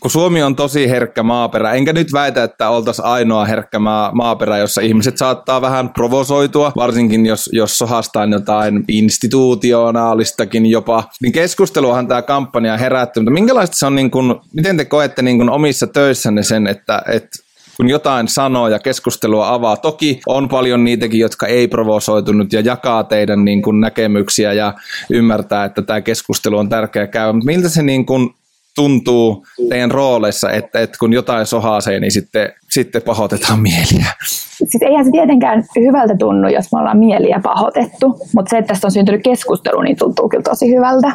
kun 0.00 0.10
Suomi 0.10 0.42
on 0.42 0.56
tosi 0.56 0.88
herkkä 0.90 1.22
maaperä, 1.22 1.72
enkä 1.72 1.92
nyt 1.92 2.12
väitä, 2.12 2.44
että 2.44 2.70
oltaisiin 2.70 3.06
ainoa 3.06 3.44
herkkä 3.44 3.78
maa, 3.78 4.10
maaperä, 4.14 4.58
jossa 4.58 4.80
ihmiset 4.80 5.18
saattaa 5.18 5.60
vähän 5.60 5.88
provosoitua, 5.88 6.72
varsinkin 6.76 7.26
jos, 7.26 7.50
jos 7.52 7.78
sohastaan 7.78 8.32
jotain 8.32 8.84
institutionaalistakin 8.88 10.66
jopa, 10.66 11.04
niin 11.22 11.32
keskusteluahan 11.32 12.08
tämä 12.08 12.22
kampanja 12.22 12.76
herätti, 12.76 13.20
mutta 13.20 13.30
minkälaista 13.30 13.76
se 13.76 13.86
on, 13.86 13.94
niin 13.94 14.10
kun, 14.10 14.40
miten 14.52 14.76
te 14.76 14.84
koette 14.84 15.22
niin 15.22 15.38
kun 15.38 15.50
omissa 15.50 15.86
töissänne 15.86 16.42
sen, 16.42 16.66
että, 16.66 17.02
että 17.06 17.43
kun 17.76 17.88
jotain 17.88 18.28
sanoo 18.28 18.68
ja 18.68 18.78
keskustelua 18.78 19.54
avaa. 19.54 19.76
Toki 19.76 20.20
on 20.26 20.48
paljon 20.48 20.84
niitäkin, 20.84 21.20
jotka 21.20 21.46
ei 21.46 21.68
provosoitunut 21.68 22.52
ja 22.52 22.60
jakaa 22.60 23.04
teidän 23.04 23.44
niin 23.44 23.62
kuin 23.62 23.80
näkemyksiä 23.80 24.52
ja 24.52 24.74
ymmärtää, 25.10 25.64
että 25.64 25.82
tämä 25.82 26.00
keskustelu 26.00 26.58
on 26.58 26.68
tärkeä 26.68 27.06
käydä. 27.06 27.32
Miltä 27.44 27.68
se 27.68 27.82
niin 27.82 28.06
kuin 28.06 28.34
tuntuu 28.74 29.46
teidän 29.68 29.90
rooleissa, 29.90 30.50
että, 30.50 30.80
että 30.80 30.98
kun 30.98 31.12
jotain 31.12 31.46
sohaasee, 31.46 32.00
niin 32.00 32.12
sitten, 32.12 32.52
sitten 32.68 33.02
pahoitetaan 33.02 33.60
mieliä? 33.60 34.06
Siis 34.54 34.82
eihän 34.82 35.04
se 35.04 35.10
tietenkään 35.10 35.64
hyvältä 35.76 36.16
tunnu, 36.18 36.48
jos 36.48 36.72
me 36.72 36.78
ollaan 36.78 36.98
mieliä 36.98 37.40
pahoitettu, 37.42 38.20
mutta 38.34 38.50
se, 38.50 38.58
että 38.58 38.68
tästä 38.68 38.86
on 38.86 38.90
syntynyt 38.90 39.22
keskustelu, 39.22 39.82
niin 39.82 39.96
tuntuu 39.96 40.28
kyllä 40.28 40.42
tosi 40.42 40.74
hyvältä. 40.74 41.12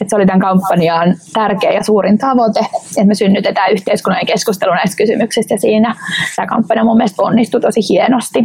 Et 0.00 0.10
se 0.10 0.16
oli 0.16 0.26
tämän 0.26 0.40
kampanjan 0.40 1.14
tärkeä 1.32 1.72
ja 1.72 1.82
suurin 1.82 2.18
tavoite, 2.18 2.60
että 2.60 3.04
me 3.04 3.14
synnytetään 3.14 3.72
yhteiskunnan 3.72 4.26
keskustelu 4.26 4.74
näistä 4.74 4.96
kysymyksistä 4.96 5.56
siinä 5.56 5.96
tämä 6.36 6.46
kampanja 6.46 6.84
mun 6.84 6.96
mielestä 6.96 7.22
onnistui 7.22 7.60
tosi 7.60 7.80
hienosti. 7.88 8.40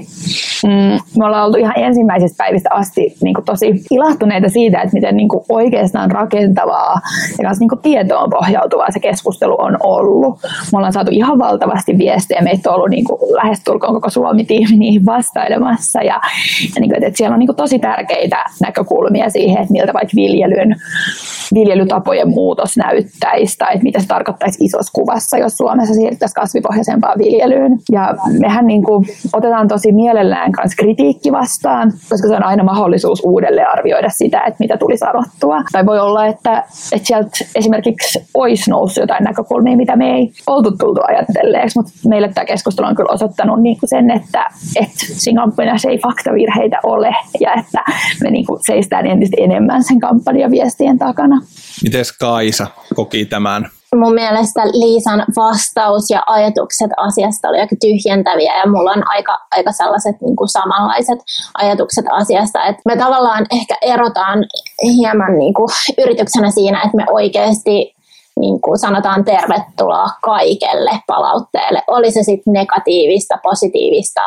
Mm, 0.63 1.00
me 1.17 1.26
ollaan 1.26 1.46
oltu 1.46 1.58
ihan 1.58 1.80
ensimmäisistä 1.80 2.38
päivistä 2.38 2.70
asti 2.72 3.15
niin 3.24 3.34
kuin 3.34 3.46
tosi 3.46 3.84
ilahtuneita 3.91 4.50
siitä, 4.50 4.82
että 4.82 4.93
miten 4.93 5.17
niin 5.17 5.30
kuin 5.30 5.46
oikeastaan 5.50 6.12
rakentavaa 6.12 7.02
ja 7.38 7.48
myös 7.48 7.60
niin 7.60 7.70
kuin 7.70 7.82
tietoon 7.82 8.30
pohjautuvaa 8.30 8.47
se 8.90 9.00
keskustelu 9.00 9.56
on 9.60 9.78
ollut. 9.84 10.40
Me 10.44 10.78
ollaan 10.78 10.94
saatu 10.94 11.12
ihan 11.14 11.40
valtavasti 11.40 11.98
viestejä, 11.98 12.42
meitä 12.42 12.70
on 12.70 12.76
ollut 12.76 12.90
niin 12.90 13.06
kuin 13.06 13.20
lähestulkoon 13.36 13.94
koko 13.94 14.10
Suomi-tiimi 14.10 14.78
niihin 14.78 15.06
vastailemassa 15.06 16.00
ja, 16.02 16.22
ja 16.76 16.80
niin 16.80 16.90
kuin, 16.90 17.04
että 17.04 17.18
siellä 17.18 17.34
on 17.34 17.40
niin 17.40 17.48
kuin 17.48 17.56
tosi 17.56 17.80
tärkeitä 17.80 18.46
näkökulmia 18.62 19.30
siihen, 19.30 19.58
että 19.58 19.72
miltä 19.72 19.94
vaikka 19.94 20.16
viljelyn, 20.16 20.76
viljelytapojen 21.54 22.30
muutos 22.30 22.78
näyttäisi 22.78 23.58
tai 23.58 23.74
että 23.74 23.84
mitä 23.84 24.00
se 24.00 24.08
tarkoittaisi 24.08 24.66
isossa 24.66 24.92
kuvassa, 24.94 25.38
jos 25.38 25.58
Suomessa 25.58 25.94
siirryttäisiin 25.94 26.42
kasvipohjaisempaan 26.42 27.18
viljelyyn. 27.18 27.80
Ja 27.92 28.16
mehän 28.40 28.68
niin 28.68 28.84
kuin 28.84 29.06
otetaan 29.34 29.68
tosi 29.68 29.92
mielellään 29.92 30.52
kanssa 30.52 30.76
kritiikki 30.84 31.32
vastaan, 31.32 31.92
koska 32.10 32.28
se 32.28 32.36
on 32.36 32.44
aina 32.44 32.64
mahdollisuus 32.64 33.22
uudelleen 33.26 33.70
arvioida 33.70 34.10
sitä, 34.10 34.42
että 34.42 34.58
mitä 34.60 34.78
tuli 34.78 34.98
sanottua. 34.98 35.62
Tai 35.72 35.86
voi 35.86 36.00
olla, 36.00 36.26
että, 36.26 36.64
että 36.92 37.08
sieltä 37.08 37.30
esimerkiksi 37.56 38.20
olisi 38.38 38.69
noussut 38.69 39.02
jotain 39.02 39.23
näkökulmia, 39.23 39.78
mitä 39.78 39.95
me 39.95 40.15
ei 40.15 40.32
oltu 40.47 40.71
tultu 40.71 41.02
ajatelleeksi, 41.08 41.80
mutta 41.80 41.91
meille 42.08 42.34
tämä 42.34 42.45
keskustelu 42.45 42.88
on 42.88 42.95
kyllä 42.95 43.13
osoittanut 43.13 43.62
niin 43.62 43.80
kuin 43.80 43.89
sen, 43.89 44.12
että, 44.12 44.45
että 44.76 45.06
siinä 45.06 45.41
kampanjassa 45.41 45.89
ei 45.89 45.97
faktavirheitä 45.97 46.80
ole 46.84 47.15
ja 47.39 47.54
että 47.54 47.84
me 48.23 48.32
niin 48.32 48.45
kuin 48.45 48.60
seistään 48.65 49.08
entistä 49.08 49.38
enemmän 49.39 49.84
sen 49.84 50.00
kampanjaviestien 50.00 50.97
takana. 50.97 51.41
Miten 51.84 52.06
Kaisa 52.19 52.67
koki 52.95 53.26
tämän? 53.26 53.69
mun 53.95 54.13
mielestä 54.13 54.62
Liisan 54.67 55.26
vastaus 55.36 56.10
ja 56.10 56.23
ajatukset 56.28 56.91
asiasta 56.97 57.50
oli 57.50 57.60
aika 57.60 57.76
tyhjentäviä 57.82 58.58
ja 58.58 58.71
mulla 58.71 58.91
on 58.91 59.08
aika, 59.08 59.38
aika 59.52 59.71
sellaiset 59.71 60.15
niin 60.21 60.36
kuin 60.36 60.50
samanlaiset 60.50 61.19
ajatukset 61.54 62.06
asiasta, 62.12 62.65
että 62.65 62.82
me 62.86 62.97
tavallaan 62.97 63.45
ehkä 63.52 63.76
erotaan 63.82 64.45
hieman 64.84 65.38
niin 65.38 65.54
kuin 65.54 65.69
yrityksenä 66.04 66.52
siinä, 66.52 66.82
että 66.86 66.97
me 66.97 67.06
oikeasti 67.12 67.97
niin 68.39 68.62
kuin 68.62 68.78
sanotaan 68.78 69.26
tervetuloa 69.26 70.08
kaikelle 70.21 70.91
palautteelle, 71.08 71.84
oli 71.88 72.12
se 72.12 72.23
sitten 72.23 72.54
negatiivista, 72.54 73.38
positiivista, 73.43 74.21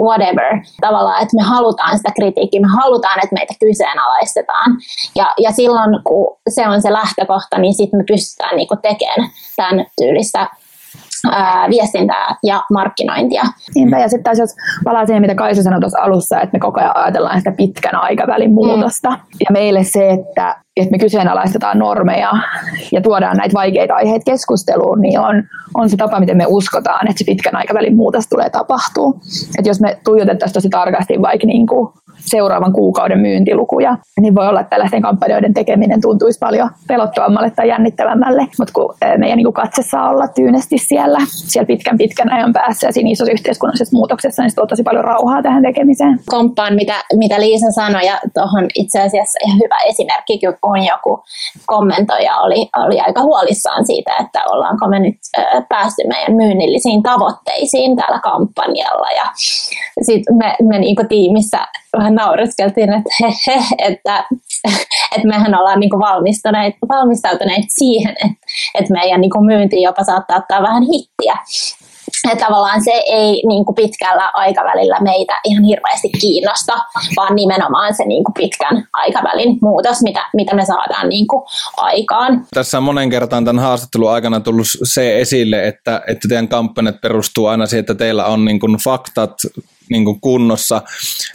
whatever, 0.00 0.64
tavallaan, 0.80 1.22
että 1.22 1.36
me 1.36 1.42
halutaan 1.42 1.96
sitä 1.96 2.12
kritiikkiä, 2.16 2.60
me 2.60 2.68
halutaan, 2.82 3.18
että 3.24 3.34
meitä 3.34 3.54
kyseenalaistetaan. 3.60 4.76
Ja, 5.14 5.32
ja 5.38 5.52
silloin, 5.52 6.00
kun 6.04 6.36
se 6.48 6.68
on 6.68 6.82
se 6.82 6.92
lähtökohta, 6.92 7.58
niin 7.58 7.74
sitten 7.74 8.00
me 8.00 8.04
pystytään 8.04 8.56
niinku 8.56 8.76
tekemään 8.82 9.30
tämän 9.56 9.86
tyylistä 10.00 10.48
ää, 11.32 11.68
viestintää 11.70 12.36
ja 12.42 12.62
markkinointia. 12.72 13.42
Niinpä, 13.74 13.98
ja 13.98 14.08
sitten 14.08 14.24
taas 14.24 14.38
jos 14.38 14.56
palaa 14.84 15.06
siihen, 15.06 15.22
mitä 15.22 15.34
Kaisa 15.34 15.62
sanoi 15.62 15.80
tuossa 15.80 16.00
alussa, 16.00 16.40
että 16.40 16.52
me 16.52 16.60
koko 16.60 16.80
ajan 16.80 16.96
ajatellaan 16.96 17.38
sitä 17.38 17.52
pitkän 17.52 17.94
aikavälin 17.94 18.52
muutosta. 18.52 19.10
Mm. 19.10 19.16
Ja 19.40 19.46
meille 19.52 19.84
se, 19.84 20.10
että 20.10 20.64
että 20.76 20.90
me 20.90 20.98
kyseenalaistetaan 20.98 21.78
normeja 21.78 22.32
ja 22.92 23.00
tuodaan 23.00 23.36
näitä 23.36 23.54
vaikeita 23.54 23.94
aiheita 23.94 24.30
keskusteluun, 24.32 25.00
niin 25.00 25.20
on, 25.20 25.42
on 25.74 25.90
se 25.90 25.96
tapa, 25.96 26.20
miten 26.20 26.36
me 26.36 26.44
uskotaan, 26.48 27.08
että 27.08 27.18
se 27.18 27.24
pitkän 27.24 27.56
aikavälin 27.56 27.96
muutos 27.96 28.28
tulee 28.28 28.50
tapahtuu. 28.50 29.20
Että 29.58 29.70
jos 29.70 29.80
me 29.80 29.98
tuijotettaisiin 30.04 30.54
tosi 30.54 30.68
tarkasti 30.68 31.22
vaikka 31.22 31.46
niin 31.46 31.66
kuin 31.66 31.92
seuraavan 32.26 32.72
kuukauden 32.72 33.18
myyntilukuja, 33.18 33.96
niin 34.20 34.34
voi 34.34 34.48
olla, 34.48 34.60
että 34.60 34.70
tällaisten 34.70 35.02
kampanjoiden 35.02 35.54
tekeminen 35.54 36.00
tuntuisi 36.00 36.38
paljon 36.38 36.70
pelottavammalle 36.88 37.50
tai 37.50 37.68
jännittävämmälle, 37.68 38.46
mutta 38.58 38.72
kun 38.74 38.94
meidän 39.18 39.36
niin 39.36 39.52
katse 39.52 39.82
saa 39.82 40.10
olla 40.10 40.28
tyynesti 40.28 40.78
siellä, 40.78 41.18
siellä 41.28 41.66
pitkän 41.66 41.98
pitkän 41.98 42.32
ajan 42.32 42.52
päässä 42.52 42.86
ja 42.86 42.92
siinä 42.92 43.10
isossa 43.10 43.32
yhteiskunnallisessa 43.32 43.96
muutoksessa, 43.96 44.42
niin 44.42 44.54
tuo 44.54 44.66
tosi 44.66 44.82
paljon 44.82 45.04
rauhaa 45.04 45.42
tähän 45.42 45.62
tekemiseen. 45.62 46.18
Komppaan, 46.26 46.74
mitä, 46.74 46.94
mitä 47.16 47.40
Liisa 47.40 47.70
sanoi, 47.70 48.06
ja 48.06 48.20
tuohon 48.34 48.66
itse 48.74 49.00
asiassa 49.00 49.38
hyvä 49.64 49.76
esimerkki, 49.86 50.40
kun 50.60 50.84
joku 50.84 51.22
kommentoija 51.66 52.36
oli, 52.36 52.68
oli 52.86 53.00
aika 53.00 53.22
huolissaan 53.22 53.86
siitä, 53.86 54.12
että 54.20 54.40
ollaanko 54.50 54.88
me 54.88 54.98
nyt 54.98 55.16
päästy 55.68 56.02
meidän 56.08 56.36
myynnillisiin 56.36 57.02
tavoitteisiin 57.02 57.96
tällä 57.96 58.20
kampanjalla. 58.20 59.08
Ja 59.16 59.30
sitten 60.02 60.36
me, 60.36 60.56
me 60.62 60.78
niin 60.78 60.96
tiimissä 61.08 61.58
vähän 61.98 62.13
naureskeltiin, 62.14 62.92
että 62.92 63.10
he, 63.20 63.32
he, 63.46 63.64
että, 63.78 64.24
että 65.16 65.28
mehän 65.28 65.54
ollaan 65.54 65.80
niin 65.80 65.90
valmistuneet, 65.90 66.74
valmistautuneet 66.88 67.64
siihen, 67.68 68.14
että, 68.24 68.46
että 68.74 68.92
meidän 68.92 69.20
niin 69.20 69.46
myynti 69.46 69.82
jopa 69.82 70.04
saattaa 70.04 70.36
ottaa 70.36 70.62
vähän 70.62 70.82
hittiä. 70.82 71.36
Ja 72.30 72.36
tavallaan 72.36 72.84
se 72.84 73.02
ei 73.06 73.42
niin 73.46 73.64
kuin 73.64 73.74
pitkällä 73.74 74.30
aikavälillä 74.34 75.00
meitä 75.00 75.40
ihan 75.44 75.64
hirveästi 75.64 76.08
kiinnosta, 76.20 76.72
vaan 77.16 77.34
nimenomaan 77.34 77.94
se 77.94 78.04
niin 78.04 78.24
kuin 78.24 78.34
pitkän 78.34 78.86
aikavälin 78.92 79.58
muutos, 79.62 80.02
mitä, 80.02 80.24
mitä 80.34 80.54
me 80.56 80.64
saadaan 80.64 81.08
niin 81.08 81.26
kuin 81.26 81.42
aikaan. 81.76 82.46
Tässä 82.54 82.78
on 82.78 82.84
monen 82.84 83.10
kertaan 83.10 83.44
tämän 83.44 83.64
haastattelun 83.64 84.10
aikana 84.10 84.40
tullut 84.40 84.66
se 84.84 85.20
esille, 85.20 85.68
että, 85.68 86.02
että 86.06 86.28
teidän 86.28 86.48
kampanjat 86.48 87.00
perustuu 87.00 87.46
aina 87.46 87.66
siihen, 87.66 87.80
että 87.80 87.94
teillä 87.94 88.24
on 88.24 88.44
niin 88.44 88.60
kuin 88.60 88.76
faktat 88.76 89.32
niin 89.90 90.20
kunnossa. 90.20 90.82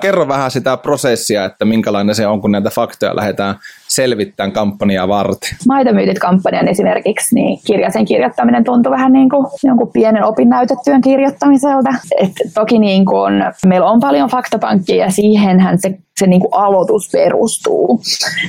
Kerro 0.01 0.27
vähän 0.27 0.51
sitä 0.51 0.77
prosessia, 0.77 1.45
että 1.45 1.65
minkälainen 1.65 2.15
se 2.15 2.27
on, 2.27 2.41
kun 2.41 2.51
näitä 2.51 2.69
faktoja 2.69 3.15
lähdetään 3.15 3.55
selvittämään 3.89 4.51
kampanjaa 4.51 5.07
varten. 5.07 5.49
Maitomyytit-kampanjan 5.67 6.67
esimerkiksi, 6.67 7.35
niin 7.35 7.59
kirjasen 7.67 8.05
kirjoittaminen 8.05 8.63
tuntui 8.63 8.91
vähän 8.91 9.13
niin 9.13 9.29
kuin 9.29 9.47
jonkun 9.63 9.91
pienen 9.93 10.23
opinnäytetyön 10.23 11.01
kirjoittamiselta. 11.01 11.89
Et 12.17 12.31
toki 12.53 12.79
niin 12.79 13.05
kuin, 13.05 13.33
meillä 13.65 13.89
on 13.89 13.99
paljon 13.99 14.29
faktapankkia 14.29 15.05
ja 15.05 15.11
siihenhän 15.11 15.79
se 15.79 15.97
se 16.19 16.27
niin 16.27 16.41
kuin 16.41 16.53
aloitus 16.53 17.09
perustuu. 17.11 18.01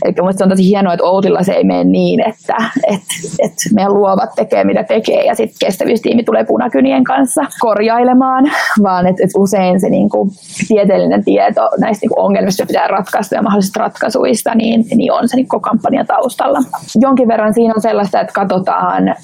Eli 0.04 0.14
se 0.36 0.44
on 0.44 0.50
tosi 0.50 0.68
hienoa, 0.68 0.92
että 0.92 1.04
Outilla 1.04 1.42
se 1.42 1.52
ei 1.52 1.64
mene 1.64 1.84
niin, 1.84 2.20
että, 2.20 2.56
että, 2.86 3.14
että 3.38 3.74
meidän 3.74 3.94
luovat 3.94 4.30
tekee 4.36 4.64
mitä 4.64 4.84
tekee 4.84 5.24
ja 5.24 5.34
sitten 5.34 5.56
kestävyystiimi 5.60 6.24
tulee 6.24 6.44
punakynien 6.44 7.04
kanssa 7.04 7.42
korjailemaan, 7.60 8.52
vaan 8.82 9.06
että, 9.06 9.24
että 9.24 9.38
usein 9.38 9.80
se 9.80 9.90
niin 9.90 10.08
kuin 10.08 10.30
tieteellinen 10.68 11.24
tieto 11.24 11.70
näistä 11.80 12.02
niin 12.02 12.10
kuin 12.14 12.24
ongelmista 12.24 12.66
pitää 12.66 12.88
ratkaista 12.88 13.34
ja 13.34 13.42
mahdollisista 13.42 13.80
ratkaisuista, 13.80 14.54
niin, 14.54 14.84
niin 14.94 15.12
on 15.12 15.28
se 15.30 15.60
kampanjan 15.60 16.06
taustalla. 16.06 16.58
Jonkin 17.00 17.28
verran 17.28 17.54
siinä 17.54 17.74
on 17.76 17.82
sellaista, 17.82 18.20
että 18.20 18.32
katsotaan 18.32 19.14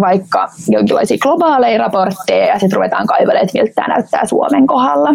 vaikka 0.00 0.48
jonkinlaisia 0.68 1.18
globaaleja 1.22 1.78
raportteja 1.78 2.46
ja 2.46 2.58
sitten 2.58 2.76
ruvetaan 2.76 3.06
kaivelemaan, 3.06 3.44
että 3.44 3.58
miltä 3.58 3.72
tämä 3.74 3.88
näyttää 3.88 4.26
Suomen 4.26 4.66
kohdalla. 4.66 5.10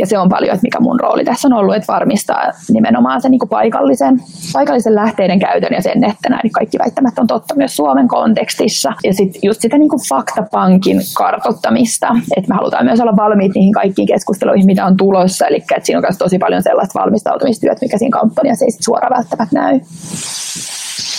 Ja 0.00 0.06
se 0.06 0.18
on 0.18 0.28
paljon, 0.28 0.54
että 0.54 0.66
mikä 0.66 0.80
mun 0.80 1.00
rooli 1.00 1.24
tässä 1.24 1.48
on 1.48 1.52
ollut, 1.52 1.74
että 1.74 1.92
varmistaa 1.92 2.52
nimenomaan 2.72 3.20
sen 3.20 3.30
niin 3.30 3.48
paikallisen, 3.50 4.20
paikallisen 4.52 4.94
lähteiden 4.94 5.38
käytön 5.38 5.72
ja 5.72 5.82
sen, 5.82 6.04
että 6.04 6.28
nämä 6.28 6.40
kaikki 6.52 6.78
väittämät 6.78 7.18
on 7.18 7.26
totta 7.26 7.54
myös 7.54 7.76
Suomen 7.76 8.08
kontekstissa. 8.08 8.92
Ja 9.04 9.14
sitten 9.14 9.40
just 9.42 9.60
sitä 9.60 9.78
niin 9.78 10.08
faktapankin 10.08 11.00
kartottamista, 11.16 12.08
että 12.36 12.48
me 12.48 12.54
halutaan 12.54 12.84
myös 12.84 13.00
olla 13.00 13.16
valmiit 13.16 13.54
niihin 13.54 13.72
kaikkiin 13.72 14.08
keskusteluihin, 14.08 14.66
mitä 14.66 14.86
on 14.86 14.96
tulossa. 14.96 15.46
Eli 15.46 15.56
että 15.56 15.86
siinä 15.86 15.98
on 15.98 16.04
myös 16.04 16.18
tosi 16.18 16.38
paljon 16.38 16.62
sellaista 16.62 17.00
valmistautumistyötä, 17.00 17.78
mikä 17.82 17.98
siinä 17.98 18.18
kampanjassa 18.18 18.64
ei 18.64 18.70
suoraan 18.70 19.16
välttämättä 19.16 19.58
näy. 19.60 19.65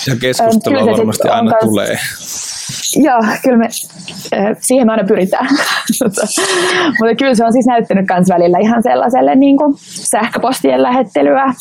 Ja 0.07 0.15
keskustelua 0.15 0.85
varmasti 0.85 1.27
aina 1.27 1.51
kans, 1.51 1.65
tulee. 1.65 1.99
Joo, 2.95 3.19
kyllä 3.43 3.57
me 3.57 3.67
siihen 4.59 4.87
me 4.87 4.91
aina 4.91 5.03
pyritään. 5.03 5.47
Mutta 6.99 7.15
kyllä 7.17 7.35
se 7.35 7.45
on 7.45 7.53
siis 7.53 7.65
näyttänyt 7.65 8.05
myös 8.09 8.29
välillä 8.29 8.57
ihan 8.57 8.83
sellaiselle 8.83 9.35
niin 9.35 9.57
kuin 9.57 9.75
sähköpostien 9.87 10.83
lähettelyä 10.83 11.53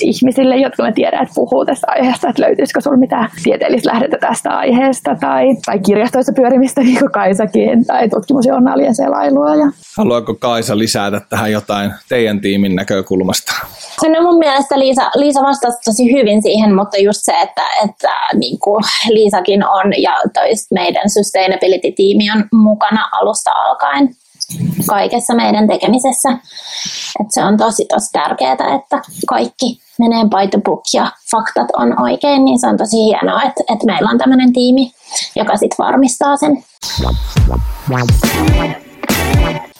ihmisille, 0.00 0.56
jotka 0.56 0.82
me 0.82 0.92
tiedän, 0.92 1.22
että 1.22 1.34
puhuu 1.34 1.64
tästä 1.66 1.86
aiheesta, 1.90 2.28
että 2.28 2.42
löytyisikö 2.42 2.80
sinulla 2.80 3.00
mitään 3.00 3.30
tieteellistä 3.42 3.90
lähdettä 3.92 4.18
tästä 4.18 4.50
aiheesta, 4.50 5.16
tai, 5.20 5.46
tai 5.66 5.78
kirjastoissa 5.78 6.32
pyörimistä 6.32 6.80
niin 6.90 6.98
kuin 6.98 7.12
Kaisakin, 7.12 7.86
tai 7.86 8.08
tutkimusjournaalien 8.08 8.94
selailua. 8.94 9.54
Ja... 9.54 9.70
Haluaako 9.96 10.34
Kaisa 10.34 10.78
lisätä 10.78 11.20
tähän 11.28 11.52
jotain 11.52 11.92
teidän 12.08 12.40
tiimin 12.40 12.76
näkökulmasta? 12.76 13.52
No 14.08 14.22
mun 14.22 14.38
mielestä 14.38 14.78
Liisa, 14.78 15.10
Liisa 15.14 15.42
vastasi 15.42 15.78
tosi 15.84 16.12
hyvin 16.12 16.42
siihen, 16.42 16.74
mutta 16.74 16.98
just 16.98 17.20
se, 17.22 17.32
että, 17.42 17.62
että 17.84 18.12
niin 18.34 18.58
kuin 18.58 18.84
Liisakin 19.08 19.64
on 19.64 19.92
ja 20.02 20.16
tois 20.50 20.66
meidän 20.70 21.10
sustainability-tiimi 21.10 22.30
on 22.30 22.44
mukana 22.52 23.08
alusta 23.12 23.50
alkaen 23.50 24.16
kaikessa 24.86 25.34
meidän 25.34 25.68
tekemisessä. 25.68 26.28
Et 27.20 27.26
se 27.30 27.44
on 27.44 27.56
tosi, 27.56 27.84
tosi 27.84 28.12
tärkeää, 28.12 28.52
että 28.52 29.02
kaikki 29.28 29.80
menee 29.98 30.24
by 30.24 30.48
the 30.50 30.60
book 30.64 30.82
ja 30.94 31.12
faktat 31.30 31.68
on 31.76 32.02
oikein, 32.02 32.44
niin 32.44 32.60
se 32.60 32.66
on 32.66 32.76
tosi 32.76 32.96
hienoa, 32.96 33.42
että, 33.42 33.60
että 33.72 33.86
meillä 33.86 34.10
on 34.10 34.18
tämmöinen 34.18 34.52
tiimi, 34.52 34.92
joka 35.36 35.56
sitten 35.56 35.84
varmistaa 35.84 36.36
sen. 36.36 36.64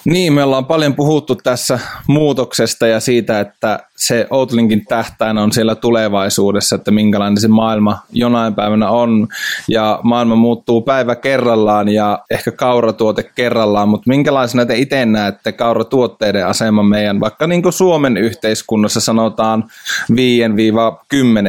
Niin, 0.04 0.32
me 0.32 0.42
ollaan 0.42 0.66
paljon 0.66 0.94
puhuttu 0.94 1.34
tässä 1.34 1.78
muutoksesta 2.06 2.86
ja 2.86 3.00
siitä, 3.00 3.40
että 3.40 3.78
se 3.96 4.26
Outlinkin 4.30 4.86
tähtäin 4.86 5.38
on 5.38 5.52
siellä 5.52 5.74
tulevaisuudessa, 5.74 6.76
että 6.76 6.90
minkälainen 6.90 7.40
se 7.40 7.48
maailma 7.48 7.98
jonain 8.12 8.54
päivänä 8.54 8.90
on. 8.90 9.28
Ja 9.68 10.00
maailma 10.02 10.34
muuttuu 10.34 10.82
päivä 10.82 11.16
kerrallaan 11.16 11.88
ja 11.88 12.18
ehkä 12.30 12.52
kauratuote 12.52 13.22
kerrallaan, 13.22 13.88
mutta 13.88 14.08
minkälaisena 14.08 14.66
te 14.66 14.76
itse 14.76 15.06
näette 15.06 15.52
kauratuotteiden 15.52 16.46
aseman 16.46 16.86
meidän, 16.86 17.20
vaikka 17.20 17.46
niin 17.46 17.62
kuin 17.62 17.72
Suomen 17.72 18.16
yhteiskunnassa 18.16 19.00
sanotaan 19.00 19.64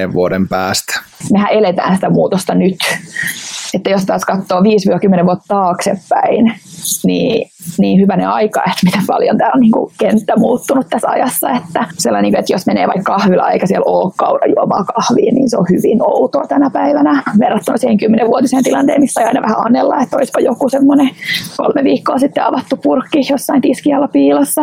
5-10 0.09 0.13
vuoden 0.13 0.47
päästä? 0.47 1.01
Mehän 1.33 1.51
eletään 1.51 1.95
sitä 1.95 2.09
muutosta 2.09 2.53
nyt 2.55 2.77
että 3.73 3.89
jos 3.89 4.05
taas 4.05 4.25
katsoo 4.25 4.61
5-10 4.61 5.25
vuotta 5.25 5.45
taaksepäin, 5.47 6.53
niin, 7.03 7.49
niin 7.77 8.01
hyvänen 8.01 8.29
aika, 8.29 8.59
että 8.59 8.85
miten 8.85 9.01
paljon 9.07 9.37
tämä 9.37 9.51
on 9.55 9.59
niin 9.61 9.71
kuin 9.71 9.91
kenttä 9.99 10.33
muuttunut 10.37 10.87
tässä 10.89 11.09
ajassa. 11.09 11.49
Että, 11.49 11.85
sellainen, 11.97 12.35
että 12.35 12.53
jos 12.53 12.65
menee 12.65 12.87
vaikka 12.87 13.13
kahvila 13.13 13.51
eikä 13.51 13.67
siellä 13.67 13.83
ole 13.85 14.13
kaurajuomaa 14.17 14.83
kahvia, 14.83 15.31
niin 15.33 15.49
se 15.49 15.57
on 15.57 15.65
hyvin 15.69 15.99
outoa 16.01 16.47
tänä 16.47 16.69
päivänä 16.69 17.23
verrattuna 17.39 17.77
siihen 17.77 17.97
kymmenenvuotiseen 17.97 18.63
tilanteen, 18.63 19.01
missä 19.01 19.21
aina 19.21 19.41
vähän 19.41 19.65
annella, 19.65 20.01
että 20.01 20.17
olisipa 20.17 20.39
joku 20.39 20.69
semmoinen 20.69 21.09
kolme 21.57 21.83
viikkoa 21.83 22.19
sitten 22.19 22.43
avattu 22.43 22.77
purkki 22.77 23.21
jossain 23.29 23.61
tiskialla 23.61 24.07
piilossa, 24.07 24.61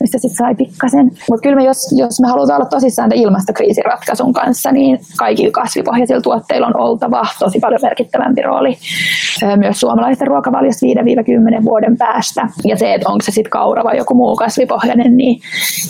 mistä 0.00 0.18
sitten 0.18 0.36
sai 0.36 0.54
pikkasen. 0.54 1.04
Mutta 1.04 1.42
kyllä 1.42 1.56
me 1.56 1.64
jos, 1.64 1.94
jos 1.96 2.20
me 2.20 2.28
halutaan 2.28 2.60
olla 2.60 2.70
tosissaan 2.70 3.12
ilmastokriisin 3.12 3.84
ratkaisun 3.84 4.32
kanssa, 4.32 4.72
niin 4.72 5.00
kaikilla 5.16 5.52
kasvipohjaisilla 5.52 6.20
tuotteilla 6.20 6.66
on 6.66 6.80
oltava 6.80 7.26
tosi 7.38 7.60
paljon 7.60 7.80
merkittävämpi 8.30 8.42
rooli 8.42 8.78
myös 9.56 9.80
suomalaisten 9.80 10.26
ruokavaliossa 10.26 10.86
5-10 11.60 11.64
vuoden 11.64 11.98
päästä. 11.98 12.48
Ja 12.64 12.76
se, 12.76 12.94
että 12.94 13.08
onko 13.08 13.22
se 13.22 13.32
sitten 13.32 13.50
kaura 13.50 13.84
vai 13.84 13.96
joku 13.96 14.14
muu 14.14 14.36
kasvipohjainen, 14.36 15.16
niin 15.16 15.40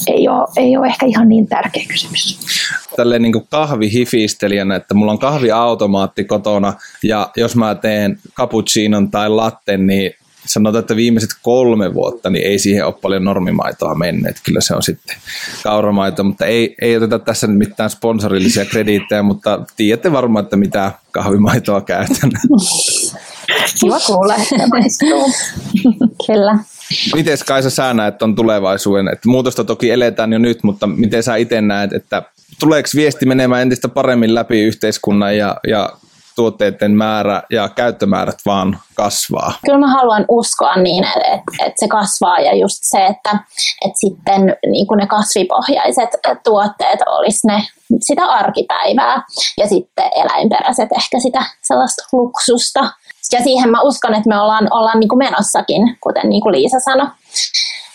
ei 0.07 0.29
ole, 0.29 0.47
ei 0.57 0.77
ole 0.77 0.87
ehkä 0.87 1.07
ihan 1.07 1.29
niin 1.29 1.47
tärkeä 1.47 1.85
kysymys. 1.89 2.41
Tälleen 2.97 3.23
niin 3.23 3.47
kahvihifistelijänä, 3.51 4.77
että 4.77 4.95
mulla 4.95 5.13
on 5.13 5.19
kahviautomaatti 5.19 6.25
kotona 6.25 6.73
ja 7.03 7.31
jos 7.37 7.57
mä 7.57 7.75
teen 7.75 8.19
cappuccinon 8.35 9.11
tai 9.11 9.29
latten, 9.29 9.87
niin 9.87 10.13
sanotaan, 10.47 10.81
että 10.81 10.97
viimeiset 10.97 11.31
kolme 11.43 11.95
vuotta, 11.95 12.31
niin 12.31 12.47
ei 12.47 12.59
siihen 12.59 12.87
ole 12.87 12.95
paljon 13.03 13.25
normimaitoa 13.25 13.95
mennyt. 13.95 14.37
Kyllä 14.45 14.61
se 14.61 14.75
on 14.75 14.83
sitten 14.83 15.17
kauramaito, 15.63 16.25
mutta 16.25 16.47
ei, 16.47 16.75
ei 16.81 16.97
oteta 16.97 17.19
tässä 17.19 17.47
nyt 17.47 17.59
mitään 17.59 17.91
sponsorillisia 17.91 18.65
krediittejä, 18.65 19.23
mutta 19.23 19.61
tiedätte 19.77 20.13
varmaan, 20.13 20.43
että 20.43 20.57
mitä 20.57 20.93
kahvimaitoa 21.11 21.81
käytän. 21.81 22.31
Kiva 23.81 24.01
kuulla, 24.07 24.35
että 24.35 24.67
maistuu. 24.67 25.33
Kyllä. 26.27 26.59
Miten 27.15 27.39
Kaisa 27.47 27.71
sä 27.71 27.95
näet 27.95 28.23
on 28.23 28.37
tulevaisuuden? 28.37 29.09
Että 29.09 29.29
muutosta 29.29 29.65
toki 29.65 29.91
eletään 29.91 30.33
jo 30.33 30.39
nyt, 30.39 30.63
mutta 30.63 30.87
miten 30.87 31.23
sä 31.23 31.37
itse 31.37 31.61
näet, 31.61 31.93
että 31.93 32.23
tuleeko 32.61 32.89
viesti 32.95 33.27
menemään 33.27 33.63
entistä 33.63 33.89
paremmin 33.89 34.35
läpi 34.35 34.63
yhteiskunnan 34.63 35.37
ja, 35.37 35.57
ja 35.69 35.93
tuotteiden 36.41 36.97
määrä 36.97 37.43
ja 37.51 37.69
käyttömäärät 37.69 38.39
vaan 38.47 38.79
kasvaa? 38.95 39.53
Kyllä 39.67 39.79
mä 39.79 39.93
haluan 39.93 40.25
uskoa 40.29 40.77
niin, 40.77 41.05
että, 41.05 41.65
että 41.67 41.81
se 41.81 41.89
kasvaa 41.89 42.39
ja 42.39 42.57
just 42.57 42.79
se, 42.81 43.07
että, 43.07 43.31
että 43.85 44.01
sitten 44.01 44.57
niin 44.67 44.87
kuin 44.87 44.99
ne 44.99 45.07
kasvipohjaiset 45.07 46.11
tuotteet 46.45 47.01
olisi 47.07 47.47
ne 47.47 47.63
sitä 48.01 48.25
arkipäivää 48.25 49.23
ja 49.59 49.69
sitten 49.69 50.11
eläinperäiset 50.17 50.89
ehkä 50.97 51.21
sitä 51.21 51.45
sellaista 51.63 52.03
luksusta. 52.13 52.81
Ja 53.33 53.43
siihen 53.43 53.71
mä 53.71 53.81
uskon, 53.81 54.15
että 54.15 54.29
me 54.29 54.41
ollaan, 54.41 54.69
ollaan 54.71 55.01
niin 55.01 55.09
kuin 55.09 55.19
menossakin, 55.19 55.97
kuten 56.03 56.29
niin 56.29 56.43
kuin 56.43 56.53
Liisa 56.53 56.81
sanoi. 56.81 57.07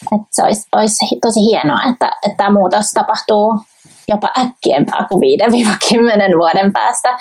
Että 0.02 0.28
se 0.32 0.44
olisi, 0.44 0.68
olisi 0.72 1.06
tosi 1.22 1.40
hienoa, 1.40 1.80
että, 1.92 2.12
että 2.26 2.38
tämä 2.38 2.50
muutos 2.50 2.92
tapahtuu 2.94 3.60
jopa 4.08 4.30
äkkiempää 4.40 5.06
kuin 5.10 5.22
5-10 6.34 6.38
vuoden 6.38 6.74
päästä. 6.74 7.18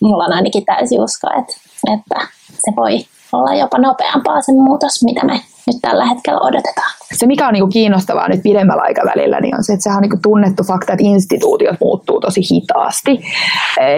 Mulla 0.00 0.24
on 0.24 0.32
ainakin 0.32 0.64
täysin 0.64 1.00
usko, 1.00 1.28
että, 1.38 1.54
että 1.94 2.28
se 2.48 2.76
voi 2.76 3.06
olla 3.32 3.54
jopa 3.54 3.78
nopeampaa 3.78 4.40
se 4.40 4.52
muutos, 4.52 5.04
mitä 5.04 5.26
me 5.26 5.40
nyt 5.68 5.82
tällä 5.82 6.06
hetkellä 6.06 6.40
odotetaan. 6.40 6.92
Se, 7.12 7.26
mikä 7.26 7.48
on 7.48 7.52
niin 7.52 7.68
kiinnostavaa 7.68 8.28
nyt 8.28 8.42
pidemmällä 8.42 8.82
aikavälillä, 8.82 9.40
niin 9.40 9.56
on 9.56 9.64
se, 9.64 9.72
että 9.72 9.82
sehän 9.82 9.96
on 9.96 10.02
niin 10.02 10.22
tunnettu 10.22 10.62
fakta, 10.62 10.92
että 10.92 11.04
instituutiot 11.06 11.76
muuttuu 11.80 12.20
tosi 12.20 12.40
hitaasti. 12.50 13.20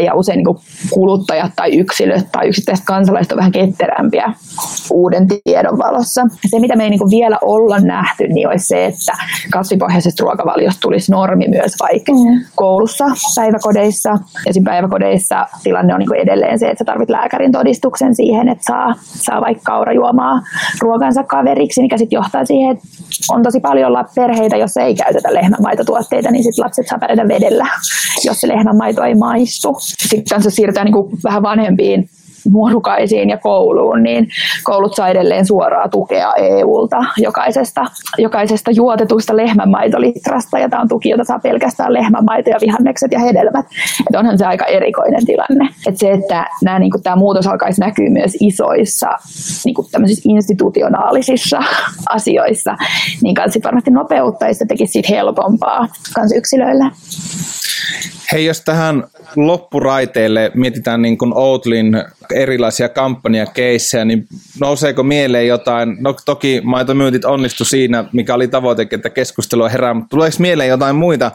Ja 0.04 0.14
usein 0.14 0.36
niin 0.36 0.56
kuluttajat 0.90 1.52
tai 1.56 1.78
yksilöt 1.78 2.26
tai 2.32 2.48
yksittäiset 2.48 2.84
kansalaiset 2.84 3.32
on 3.32 3.38
vähän 3.38 3.52
ketterämpiä 3.52 4.32
uuden 4.90 5.26
tiedon 5.44 5.78
valossa. 5.78 6.26
Se, 6.46 6.60
mitä 6.60 6.76
me 6.76 6.84
ei 6.84 6.90
niin 6.90 7.10
vielä 7.10 7.38
olla 7.42 7.78
nähty, 7.78 8.28
niin 8.28 8.48
olisi 8.48 8.66
se, 8.66 8.86
että 8.86 9.12
kasvipohjaisesta 9.50 10.22
ruokavaliosta 10.22 10.80
tulisi 10.80 11.12
normi 11.12 11.48
myös 11.48 11.72
vaikka 11.80 12.12
mm. 12.12 12.44
koulussa, 12.54 13.04
päiväkodeissa. 13.36 14.18
Esim. 14.46 14.64
päiväkodeissa 14.64 15.46
tilanne 15.62 15.94
on 15.94 16.00
niin 16.00 16.14
edelleen 16.14 16.58
se, 16.58 16.66
että 16.66 16.78
sä 16.78 16.84
tarvit 16.84 17.10
lääkärin 17.10 17.52
todistuksen 17.52 18.14
siihen, 18.14 18.48
että 18.48 18.64
saa, 18.64 18.94
saa 19.00 19.40
vaikka 19.40 19.72
kaurajuomaa 19.72 20.40
ruokansa 20.80 21.24
kaveriksi, 21.60 21.82
mikä 21.82 21.98
sitten 21.98 22.16
johtaa 22.16 22.44
siihen, 22.44 22.70
että 22.76 22.88
on 23.30 23.42
tosi 23.42 23.60
paljon 23.60 23.92
perheitä, 24.14 24.56
joissa 24.56 24.80
ei 24.80 24.94
käytetä 24.94 25.34
lehmänmaitotuotteita, 25.34 26.30
niin 26.30 26.44
sitten 26.44 26.64
lapset 26.64 26.86
saa 26.88 27.00
vedellä, 27.28 27.66
jos 28.24 28.40
se 28.40 28.48
lehmänmaito 28.48 29.02
ei 29.02 29.14
maistu. 29.14 29.76
Sitten 29.80 30.42
se 30.42 30.50
siirtää 30.50 30.84
niin 30.84 30.92
kuin 30.92 31.18
vähän 31.24 31.42
vanhempiin 31.42 32.08
nuorukaisiin 32.52 33.30
ja 33.30 33.38
kouluun, 33.38 34.02
niin 34.02 34.28
koulut 34.64 34.94
saa 34.94 35.08
edelleen 35.08 35.46
suoraa 35.46 35.88
tukea 35.88 36.34
EUlta 36.34 37.04
jokaisesta, 37.16 37.84
jokaisesta 38.18 38.70
juotetusta 38.70 39.36
lehmänmaitolitrasta, 39.36 40.58
ja 40.58 40.68
tämä 40.68 40.82
on 40.82 40.88
tuki, 40.88 41.08
jota 41.08 41.24
saa 41.24 41.38
pelkästään 41.38 41.92
lehmänmaito 41.92 42.50
ja 42.50 42.58
vihannekset 42.60 43.12
ja 43.12 43.18
hedelmät. 43.18 43.66
Et 44.10 44.16
onhan 44.16 44.38
se 44.38 44.46
aika 44.46 44.64
erikoinen 44.64 45.26
tilanne. 45.26 45.68
Et 45.86 45.96
se, 45.96 46.12
että 46.12 46.46
nämä, 46.62 46.78
niin 46.78 46.90
tämä 47.02 47.16
muutos 47.16 47.46
alkaisi 47.46 47.80
näkyä 47.80 48.10
myös 48.10 48.36
isoissa 48.40 49.08
niin 49.64 49.74
institutionaalisissa 50.24 51.60
asioissa, 52.16 52.76
niin 53.22 53.34
kanssa 53.34 53.60
varmasti 53.64 53.90
nopeuttaisi 53.90 54.62
ja 54.62 54.66
tekisi 54.66 54.92
siitä 54.92 55.08
helpompaa 55.10 55.88
kans 56.14 56.32
yksilöille. 56.36 56.84
Hei, 58.32 58.44
jos 58.44 58.60
tähän 58.60 59.04
loppuraiteelle 59.36 60.50
mietitään 60.54 61.02
niin 61.02 61.18
kuin 61.18 61.32
Outlin 61.34 61.92
erilaisia 62.34 62.88
kampanjakeissejä, 62.88 64.04
niin 64.04 64.26
nouseeko 64.60 65.02
mieleen 65.02 65.46
jotain, 65.46 65.96
no 66.00 66.14
toki 66.24 66.60
maitomyyntit 66.64 67.24
onnistu 67.24 67.64
siinä, 67.64 68.04
mikä 68.12 68.34
oli 68.34 68.48
tavoite, 68.48 68.86
että 68.92 69.10
keskustelua 69.10 69.68
herää, 69.68 69.94
mutta 69.94 70.08
tuleeko 70.10 70.36
mieleen 70.38 70.68
jotain 70.68 70.96
muita 70.96 71.30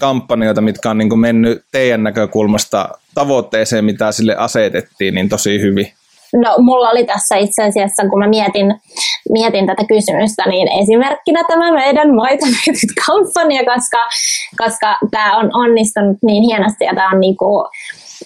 kampanjoita, 0.00 0.60
mitkä 0.60 0.90
on 0.90 0.98
niin 0.98 1.08
kuin 1.08 1.20
mennyt 1.20 1.64
teidän 1.72 2.02
näkökulmasta 2.02 2.88
tavoitteeseen, 3.14 3.84
mitä 3.84 4.12
sille 4.12 4.36
asetettiin, 4.36 5.14
niin 5.14 5.28
tosi 5.28 5.60
hyvin? 5.60 5.92
No 6.42 6.54
mulla 6.58 6.90
oli 6.90 7.04
tässä 7.04 7.36
itse 7.36 7.62
asiassa, 7.62 8.08
kun 8.08 8.18
mä 8.18 8.28
mietin, 8.28 8.74
mietin 9.30 9.66
tätä 9.66 9.84
kysymystä, 9.88 10.42
niin 10.48 10.68
esimerkkinä 10.82 11.44
tämä 11.48 11.72
meidän 11.72 12.14
maitomyytit 12.14 12.90
kampanja, 13.06 13.62
koska, 13.74 13.98
koska 14.56 14.98
tämä 15.10 15.36
on 15.36 15.50
onnistunut 15.54 16.16
niin 16.22 16.42
hienosti 16.42 16.84
ja 16.84 16.94
tämä 16.94 17.10
on 17.10 17.20
niinku, 17.20 17.68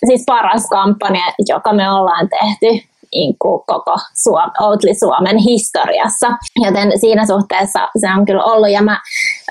siis 0.07 0.23
paras 0.27 0.69
kampanja, 0.71 1.25
joka 1.49 1.73
me 1.73 1.93
ollaan 1.93 2.29
tehty 2.29 2.89
niin 3.15 3.37
kuin 3.39 3.63
koko 3.67 3.97
Suom- 4.15 4.67
Outli 4.67 4.95
Suomen 4.95 5.37
historiassa. 5.37 6.27
Joten 6.65 7.01
siinä 7.01 7.27
suhteessa 7.27 7.89
se 8.01 8.07
on 8.19 8.25
kyllä 8.25 8.45
ollut. 8.45 8.71
Ja 8.71 8.83
mä, 8.83 9.01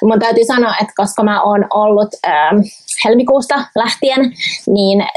mun 0.03 0.19
täytyy 0.19 0.45
sanoa, 0.45 0.73
että 0.81 0.93
koska 0.95 1.23
mä 1.23 1.41
oon 1.43 1.65
ollut 1.73 2.09
ähm, 2.27 2.55
helmikuusta 3.05 3.55
lähtien, 3.75 4.33
niin 4.67 5.01
äh, 5.01 5.07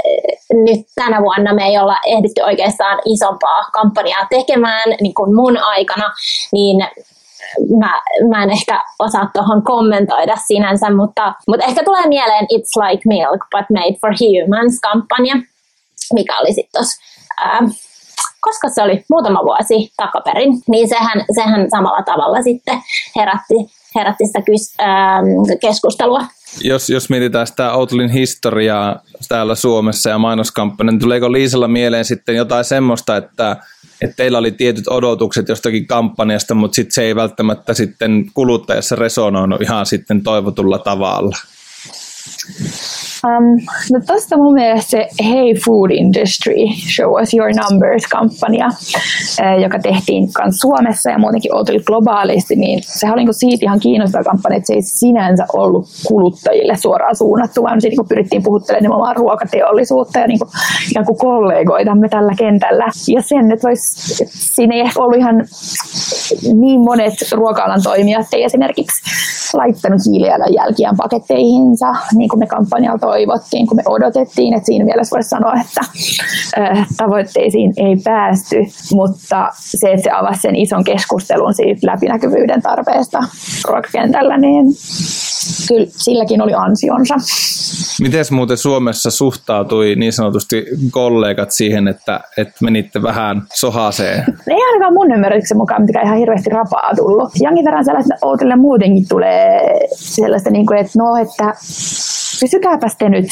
nyt 0.52 0.86
tänä 0.94 1.22
vuonna 1.22 1.54
me 1.54 1.64
ei 1.64 1.78
olla 1.78 1.96
ehditty 2.06 2.42
oikeastaan 2.42 2.98
isompaa 3.04 3.62
kampanjaa 3.72 4.26
tekemään 4.30 4.90
niin 5.00 5.14
kuin 5.14 5.34
mun 5.34 5.58
aikana, 5.58 6.12
niin 6.52 6.86
mä, 7.78 8.00
mä 8.28 8.42
en 8.42 8.50
ehkä 8.50 8.84
osaa 8.98 9.30
tuohon 9.32 9.62
kommentoida 9.62 10.36
sinänsä, 10.46 10.90
mutta, 10.90 11.34
mutta 11.48 11.66
ehkä 11.66 11.84
tulee 11.84 12.06
mieleen 12.08 12.44
It's 12.44 12.88
Like 12.88 13.02
Milk 13.08 13.40
but 13.50 13.70
Made 13.70 13.96
for 14.00 14.10
Humans-kampanja, 14.20 15.34
mikä 16.14 16.38
oli 16.38 16.52
sitten 16.52 16.72
tuossa 16.72 17.00
koska 18.40 18.68
se 18.68 18.82
oli 18.82 19.04
muutama 19.10 19.44
vuosi 19.44 19.92
takaperin, 19.96 20.52
niin 20.68 20.88
sehän, 20.88 21.24
sehän 21.34 21.70
samalla 21.70 22.02
tavalla 22.02 22.42
sitten 22.42 22.82
herätti, 23.16 23.54
herätti 23.94 24.26
sitä 24.26 24.42
kys, 24.42 24.74
ähm, 24.80 25.58
keskustelua. 25.60 26.20
Jos, 26.60 26.90
jos 26.90 27.10
mietitään 27.10 27.46
sitä 27.46 27.72
Outlin 27.72 28.10
historiaa 28.10 29.02
täällä 29.28 29.54
Suomessa 29.54 30.10
ja 30.10 30.18
mainoskampanja, 30.18 30.92
niin 30.92 31.00
tuleeko 31.00 31.32
Liisalla 31.32 31.68
mieleen 31.68 32.04
sitten 32.04 32.36
jotain 32.36 32.64
semmoista, 32.64 33.16
että, 33.16 33.56
että 34.02 34.16
teillä 34.16 34.38
oli 34.38 34.52
tietyt 34.52 34.88
odotukset 34.88 35.48
jostakin 35.48 35.86
kampanjasta, 35.86 36.54
mutta 36.54 36.74
sitten 36.74 36.94
se 36.94 37.02
ei 37.02 37.16
välttämättä 37.16 37.74
sitten 37.74 38.24
kuluttajassa 38.34 38.96
resonoinut 38.96 39.62
ihan 39.62 39.86
sitten 39.86 40.22
toivotulla 40.22 40.78
tavalla? 40.78 41.36
Um, 43.26 43.60
no 43.92 44.00
tästä 44.06 44.36
mun 44.36 44.54
mielestä 44.54 44.90
se 44.90 45.08
Hey 45.24 45.54
Food 45.64 45.90
Industry, 45.90 46.54
Show 46.96 47.22
Us 47.22 47.34
Your 47.34 47.50
Numbers-kampanja, 47.52 48.68
eh, 49.42 49.62
joka 49.62 49.78
tehtiin 49.78 50.28
myös 50.38 50.56
Suomessa 50.58 51.10
ja 51.10 51.18
muutenkin 51.18 51.54
oltiin 51.54 51.82
globaalisti, 51.86 52.56
niin 52.56 52.82
sehän 52.82 53.14
oli 53.14 53.24
niin 53.24 53.34
siitä 53.34 53.64
ihan 53.64 53.80
kiinnostava 53.80 54.24
kampanja, 54.24 54.56
että 54.56 54.66
se 54.66 54.74
ei 54.74 54.82
sinänsä 54.82 55.46
ollut 55.52 55.88
kuluttajille 56.06 56.76
suoraan 56.76 57.16
suunnattu, 57.16 57.62
vaan 57.62 57.80
siinä 57.80 57.96
niin 57.98 58.08
pyrittiin 58.08 58.42
puhuttelemaan 58.42 58.82
nimenomaan 58.82 59.16
ruokateollisuutta 59.16 60.18
ja 60.18 60.26
niin 60.26 60.38
kuin, 60.38 60.50
ikään 60.90 61.06
kuin 61.06 61.18
kollegoitamme 61.18 62.08
tällä 62.08 62.32
kentällä. 62.38 62.84
Ja 63.08 63.22
sen 63.22 63.48
nyt 63.48 63.64
olisi, 63.64 64.24
siinä 64.30 64.74
ei 64.74 64.80
ehkä 64.80 65.00
ollut 65.00 65.18
ihan 65.18 65.44
niin 66.52 66.80
monet 66.80 67.14
ruoka-alan 67.32 67.82
toimijat 67.82 68.26
ei 68.32 68.44
esimerkiksi 68.44 69.02
laittanut 69.54 70.00
hiilijalanjälkiään 70.06 70.96
paketteihinsa, 70.96 71.86
niin 72.14 72.28
kuin 72.28 72.38
me 72.38 72.46
kampanjalta 72.46 73.06
toivottiin, 73.06 73.66
kun 73.66 73.76
me 73.76 73.82
odotettiin. 73.86 74.54
Et 74.54 74.64
siinä 74.64 74.84
mielessä 74.84 75.16
voisi 75.16 75.28
sanoa, 75.28 75.54
että 75.60 75.80
äh, 76.58 76.86
tavoitteisiin 76.96 77.72
ei 77.76 77.96
päästy, 78.04 78.56
mutta 78.92 79.48
se, 79.54 79.92
että 79.92 80.02
se 80.02 80.10
avasi 80.10 80.40
sen 80.40 80.56
ison 80.56 80.84
keskustelun 80.84 81.54
siitä 81.54 81.86
läpinäkyvyyden 81.86 82.62
tarpeesta 82.62 83.18
ruokakentällä, 83.64 84.38
niin 84.38 84.66
kyllä 85.68 85.86
silläkin 85.88 86.42
oli 86.42 86.54
ansionsa. 86.54 87.14
Miten 88.00 88.24
muuten 88.30 88.56
Suomessa 88.56 89.10
suhtautui 89.10 89.94
niin 89.96 90.12
sanotusti 90.12 90.64
kollegat 90.90 91.50
siihen, 91.50 91.88
että, 91.88 92.20
että 92.36 92.54
menitte 92.60 93.02
vähän 93.02 93.42
sohaseen? 93.54 94.24
Ei 94.50 94.62
ainakaan 94.66 94.92
mun 94.92 95.12
ymmärryksen 95.12 95.56
mukaan 95.56 95.79
mitään 95.86 96.06
ihan 96.06 96.18
hirveästi 96.18 96.50
rapaa 96.50 96.94
tullut. 96.96 97.32
Jonkin 97.40 97.64
verran 97.64 97.84
sellaista 97.84 98.14
Outille 98.22 98.56
muutenkin 98.56 99.08
tulee 99.08 99.60
sellaista, 99.94 100.50
niin 100.50 100.66
kuin, 100.66 100.78
että 100.78 100.98
no, 100.98 101.16
että 101.16 101.54
pysykääpäs 102.40 102.96
te 102.96 103.08
nyt. 103.08 103.24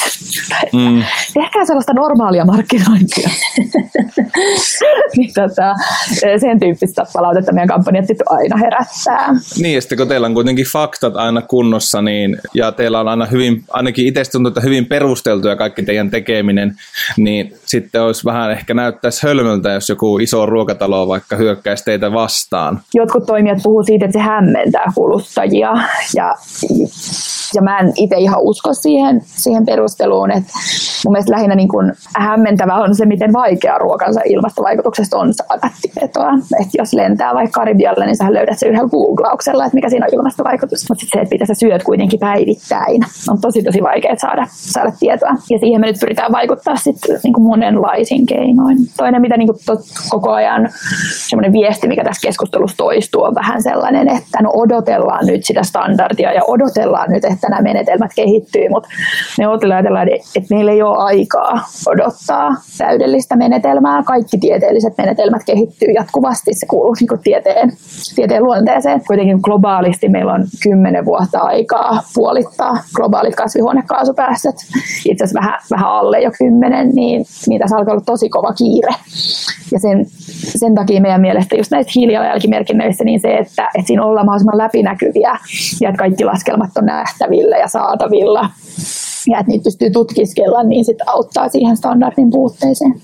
Mm. 0.73 1.03
Tehkää 1.33 1.65
sellaista 1.65 1.93
normaalia 1.93 2.45
markkinointia. 2.45 3.29
niin, 5.17 5.33
tota, 5.33 5.75
sen 6.39 6.59
tyyppistä 6.59 7.05
palautetta 7.13 7.53
meidän 7.53 7.67
kampanjat 7.67 8.05
aina 8.25 8.57
herättää. 8.57 9.35
Niin, 9.59 9.75
ja 9.75 9.81
sitten 9.81 9.97
kun 9.97 10.07
teillä 10.07 10.27
on 10.27 10.33
kuitenkin 10.33 10.65
faktat 10.65 11.15
aina 11.15 11.41
kunnossa, 11.41 12.01
niin, 12.01 12.37
ja 12.53 12.71
teillä 12.71 12.99
on 12.99 13.07
aina 13.07 13.25
hyvin, 13.25 13.63
ainakin 13.69 14.07
itse 14.07 14.31
tuntuu, 14.31 14.47
että 14.47 14.61
hyvin 14.61 14.85
perusteltuja 14.85 15.55
kaikki 15.55 15.83
teidän 15.83 16.09
tekeminen, 16.09 16.75
niin 17.17 17.53
sitten 17.65 18.01
olisi 18.01 18.25
vähän 18.25 18.51
ehkä 18.51 18.73
näyttäisi 18.73 19.23
hölmöltä, 19.23 19.69
jos 19.69 19.89
joku 19.89 20.19
iso 20.19 20.45
ruokatalo 20.45 21.07
vaikka 21.07 21.35
hyökkäisi 21.35 21.85
teitä 21.85 22.13
vastaan. 22.13 22.79
Jotkut 22.93 23.25
toimijat 23.25 23.59
puhuu 23.63 23.83
siitä, 23.83 24.05
että 24.05 24.19
se 24.19 24.23
hämmentää 24.23 24.91
kuluttajia, 24.95 25.73
ja, 26.15 26.35
ja 27.55 27.61
mä 27.61 27.79
en 27.79 27.93
itse 27.95 28.15
ihan 28.15 28.41
usko 28.41 28.73
siihen, 28.73 28.98
siihen 29.21 29.65
perusteluun, 29.65 30.31
että 30.31 30.53
mun 31.05 31.11
mielestä 31.11 31.31
lähinnä 31.31 31.55
niin 31.55 31.69
kuin 31.69 31.93
hämmentävä 32.17 32.75
on 32.75 32.95
se, 32.95 33.05
miten 33.05 33.33
vaikea 33.33 33.77
ruokansa 33.77 34.21
ilmastovaikutuksesta 34.25 35.17
on 35.17 35.33
saada 35.33 35.69
tietoa. 35.81 36.33
Että 36.33 36.77
jos 36.77 36.93
lentää 36.93 37.33
vaikka 37.33 37.59
Karibialle, 37.59 38.05
niin 38.05 38.17
sä 38.17 38.33
löydät 38.33 38.59
sen 38.59 38.69
yhdellä 38.69 38.89
googlauksella, 38.89 39.65
että 39.65 39.75
mikä 39.75 39.89
siinä 39.89 40.05
on 40.05 40.13
ilmastovaikutus. 40.13 40.85
Mutta 40.89 41.01
sitten 41.01 41.19
se, 41.19 41.21
että 41.21 41.35
mitä 41.35 41.45
sä 41.45 41.53
syöt 41.53 41.83
kuitenkin 41.83 42.19
päivittäin, 42.19 43.01
on 43.29 43.41
tosi 43.41 43.63
tosi 43.63 43.83
vaikea 43.83 44.15
saada, 44.17 44.47
saada 44.51 44.91
tietoa. 44.99 45.35
Ja 45.49 45.59
siihen 45.59 45.81
me 45.81 45.87
nyt 45.87 45.99
pyritään 45.99 46.31
vaikuttaa 46.31 46.75
sitten 46.75 47.19
niin 47.23 47.41
monenlaisin 47.41 48.25
keinoin. 48.25 48.77
Toinen, 48.97 49.21
mitä 49.21 49.37
niin 49.37 49.49
tot, 49.65 49.79
koko 50.09 50.31
ajan 50.31 50.69
semmoinen 51.29 51.53
viesti, 51.53 51.87
mikä 51.87 52.03
tässä 52.03 52.27
keskustelussa 52.27 52.77
toistuu, 52.77 53.23
on 53.23 53.35
vähän 53.35 53.63
sellainen, 53.63 54.09
että 54.09 54.37
no 54.41 54.51
odotellaan 54.53 55.25
nyt 55.25 55.45
sitä 55.45 55.63
standardia 55.63 56.33
ja 56.33 56.41
odotellaan 56.47 57.09
nyt, 57.09 57.25
että 57.25 57.49
nämä 57.49 57.61
menetelmät 57.61 58.11
kehittyy, 58.15 58.69
mutta 58.69 58.88
me 59.37 59.45
ajatellaan, 59.45 60.07
että 60.09 60.55
meillä 60.55 60.71
ei 60.71 60.81
ole 60.81 60.97
aikaa 60.97 61.59
odottaa 61.87 62.55
täydellistä 62.77 63.35
menetelmää. 63.35 64.03
Kaikki 64.03 64.37
tieteelliset 64.37 64.93
menetelmät 64.97 65.43
kehittyy 65.45 65.91
jatkuvasti, 65.91 66.53
se 66.53 66.65
kuuluu 66.65 66.95
niin 66.99 67.07
kuin 67.07 67.19
tieteen, 67.19 67.73
tieteen 68.15 68.43
luonteeseen. 68.43 69.01
Kuitenkin 69.07 69.39
globaalisti 69.41 70.09
meillä 70.09 70.33
on 70.33 70.45
kymmenen 70.63 71.05
vuotta 71.05 71.39
aikaa 71.39 72.03
puolittaa 72.13 72.77
globaalit 72.95 73.35
kasvihuonekaasupäästöt, 73.35 74.55
itse 75.05 75.23
asiassa 75.23 75.39
vähän, 75.39 75.59
vähän 75.71 75.89
alle 75.89 76.21
jo 76.21 76.31
kymmenen, 76.37 76.89
niin, 76.89 77.25
tässä 77.59 77.77
alkaa 77.77 77.93
olla 77.93 78.03
tosi 78.05 78.29
kova 78.29 78.53
kiire. 78.53 78.93
Ja 79.71 79.79
sen, 79.79 80.05
sen 80.57 80.75
takia 80.75 81.01
meidän 81.01 81.21
mielestä 81.21 81.55
just 81.55 81.71
näistä 81.71 81.91
hiilijalanjälkimerkinnöistä 81.95 83.03
niin 83.03 83.19
se, 83.19 83.37
että, 83.37 83.69
että 83.75 83.87
siinä 83.87 84.05
ollaan 84.05 84.25
mahdollisimman 84.25 84.57
läpinäkyviä 84.57 85.37
ja 85.81 85.89
että 85.89 85.99
kaikki 85.99 86.25
laskelmat 86.25 86.77
on 86.77 86.85
nähtävillä 86.85 87.57
ja 87.57 87.67
saatavilla 87.67 88.49
ja 89.27 89.39
että 89.39 89.51
niitä 89.51 89.63
pystyy 89.63 89.89
tutkiskella, 89.89 90.63
niin 90.63 90.85
sitten 90.85 91.09
auttaa 91.09 91.49
siihen 91.49 91.77
standardin 91.77 92.29
puutteeseen. 92.29 92.95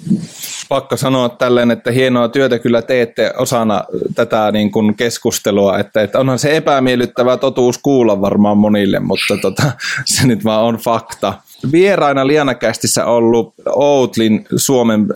Pakko 0.70 0.98
sanoa 0.98 1.30
tälleen, 1.30 1.72
että 1.72 1.92
hienoa 1.92 2.30
työtä 2.30 2.60
kyllä 2.60 2.82
teette 2.82 3.34
osana 3.38 3.84
tätä 4.16 4.52
niin 4.52 4.72
kuin 4.72 4.96
keskustelua, 4.96 5.80
että, 5.80 6.02
että 6.02 6.20
onhan 6.20 6.40
se 6.40 6.58
epämiellyttävä 6.58 7.38
totuus 7.38 7.78
kuulla 7.78 8.22
varmaan 8.22 8.58
monille, 8.58 9.00
mutta 9.00 9.38
tota, 9.42 9.72
se 10.16 10.28
nyt 10.28 10.44
vaan 10.44 10.64
on 10.64 10.76
fakta 10.76 11.34
vieraina 11.72 12.28
Lianakästissä 12.28 13.06
ollut 13.06 13.54
Outlin 13.76 14.46
Suomen 14.56 15.08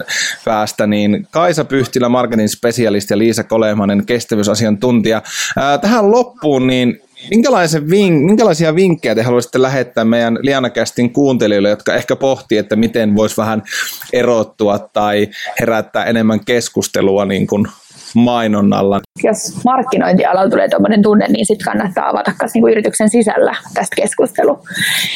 päästä, 0.46 0.88
niin 0.88 1.28
Kaisa 1.32 1.66
Pyhtilä, 1.66 2.10
marketing 2.10 2.50
specialist 2.50 3.10
ja 3.10 3.18
Liisa 3.18 3.44
Kolehmanen, 3.44 4.06
kestävyysasiantuntija. 4.06 5.22
Ää, 5.58 5.78
tähän 5.78 6.12
loppuun, 6.12 6.68
niin 6.68 7.02
Minkälaisen 7.30 7.84
vink- 7.84 8.26
minkälaisia 8.26 8.76
vinkkejä 8.76 9.16
te 9.16 9.24
haluaisitte 9.24 9.62
lähettää 9.62 10.06
meidän 10.06 10.40
Lianakästin 10.42 11.14
kuuntelijoille, 11.14 11.70
jotka 11.70 11.96
ehkä 11.96 12.16
pohtii, 12.16 12.58
että 12.58 12.76
miten 12.76 13.16
voisi 13.16 13.38
vähän 13.38 13.64
erottua 14.14 14.80
tai 14.80 15.28
herättää 15.60 16.06
enemmän 16.06 16.46
keskustelua 16.46 17.26
niin 17.26 17.48
kuin 17.48 17.68
mainonnalla. 18.16 19.00
Jos 19.24 19.64
markkinointialalla 19.66 20.50
tulee 20.50 20.70
tuommoinen 20.70 21.02
tunne, 21.02 21.28
niin 21.28 21.46
sitten 21.46 21.66
kannattaa 21.66 22.10
avata 22.10 22.32
myös 22.42 22.54
niinku 22.54 22.68
yrityksen 22.68 23.10
sisällä 23.10 23.56
tästä 23.74 23.96
keskustelu. 23.96 24.60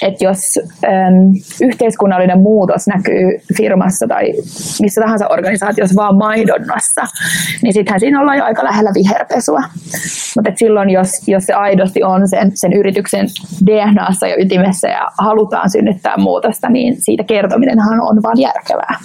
Et 0.02 0.22
jos 0.22 0.60
äm, 0.84 1.34
yhteiskunnallinen 1.62 2.40
muutos 2.40 2.88
näkyy 2.88 3.40
firmassa 3.58 4.08
tai 4.08 4.34
missä 4.82 5.02
tahansa 5.02 5.28
organisaatiossa 5.28 5.96
vaan 5.96 6.16
mainonnassa, 6.16 7.02
niin 7.62 7.74
sittenhän 7.74 8.00
siinä 8.00 8.22
ollaan 8.22 8.38
jo 8.38 8.44
aika 8.44 8.64
lähellä 8.64 8.92
viherpesua. 8.94 9.62
Mutta 10.36 10.52
silloin, 10.56 10.90
jos, 10.90 11.28
jos 11.28 11.44
se 11.44 11.54
aidosti 11.54 12.04
on 12.04 12.28
sen, 12.28 12.52
sen 12.56 12.74
yrityksen 12.74 13.28
DNAssa 13.66 14.28
ja 14.28 14.36
ytimessä 14.42 14.88
ja 14.88 15.08
halutaan 15.18 15.70
synnyttää 15.70 16.18
muutosta, 16.18 16.70
niin 16.70 16.96
siitä 17.00 17.24
kertominenhan 17.24 18.02
on 18.02 18.24
vaan 18.24 18.40
järkevää. 18.40 18.98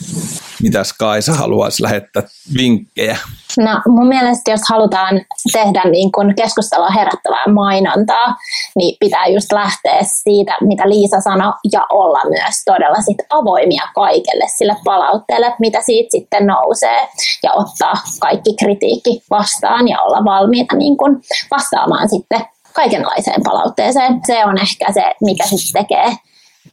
Mitäs 0.63 0.93
Kaisa 0.93 1.33
haluaisi 1.33 1.83
lähettää 1.83 2.23
vinkkejä? 2.57 3.17
No 3.59 3.81
mun 3.87 4.07
mielestä 4.09 4.51
jos 4.51 4.61
halutaan 4.71 5.21
tehdä 5.53 5.83
niin 5.91 6.13
kun 6.13 6.35
keskustelua 6.37 6.91
herättävää 6.91 7.45
mainontaa, 7.55 8.37
niin 8.77 8.97
pitää 9.01 9.27
just 9.27 9.53
lähteä 9.53 10.01
siitä, 10.03 10.57
mitä 10.61 10.89
Liisa 10.89 11.21
sanoi, 11.21 11.53
ja 11.73 11.87
olla 11.93 12.21
myös 12.29 12.65
todella 12.65 13.03
sit 13.03 13.17
avoimia 13.31 13.83
kaikelle 13.95 14.45
sille 14.59 14.77
palautteelle, 14.85 15.55
mitä 15.59 15.83
siitä 15.83 16.11
sitten 16.11 16.47
nousee, 16.47 17.09
ja 17.43 17.53
ottaa 17.53 17.95
kaikki 18.21 18.55
kritiikki 18.59 19.23
vastaan 19.31 19.89
ja 19.89 20.01
olla 20.03 20.25
valmiita 20.25 20.77
niin 20.77 20.97
kun 20.97 21.21
vastaamaan 21.51 22.09
sitten 22.09 22.47
kaikenlaiseen 22.73 23.43
palautteeseen. 23.45 24.21
Se 24.27 24.45
on 24.45 24.59
ehkä 24.59 24.93
se, 24.93 25.15
mikä 25.21 25.47
sitten 25.47 25.83
tekee 25.83 26.17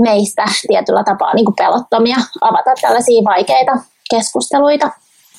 meistä 0.02 0.46
tietyllä 0.68 1.04
tapaa 1.04 1.34
niin 1.34 1.46
kuin 1.46 1.56
pelottomia 1.56 2.18
avata 2.42 2.72
tällaisia 2.82 3.22
vaikeita 3.26 3.72
keskusteluita. 4.10 4.90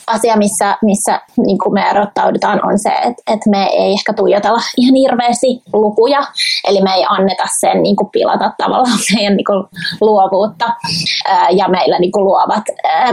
Asia, 0.06 0.36
missä, 0.36 0.78
missä 0.82 1.20
niin 1.46 1.58
kuin 1.58 1.74
me 1.74 1.88
erottaudutaan, 1.90 2.66
on 2.66 2.78
se, 2.78 2.88
että, 2.88 3.22
että 3.32 3.50
me 3.50 3.64
ei 3.64 3.92
ehkä 3.92 4.12
tuijotella 4.12 4.60
ihan 4.76 4.94
hirveästi 4.94 5.62
lukuja, 5.72 6.20
eli 6.68 6.80
me 6.80 6.94
ei 6.94 7.04
anneta 7.08 7.44
sen 7.60 7.82
niin 7.82 7.96
kuin 7.96 8.10
pilata 8.10 8.52
tavallaan 8.58 8.98
meidän 9.14 9.36
niin 9.36 9.44
kuin 9.44 9.64
luovuutta, 10.00 10.64
ja 11.50 11.68
meillä 11.68 11.98
niin 11.98 12.12
kuin 12.12 12.24
luovat, 12.24 12.64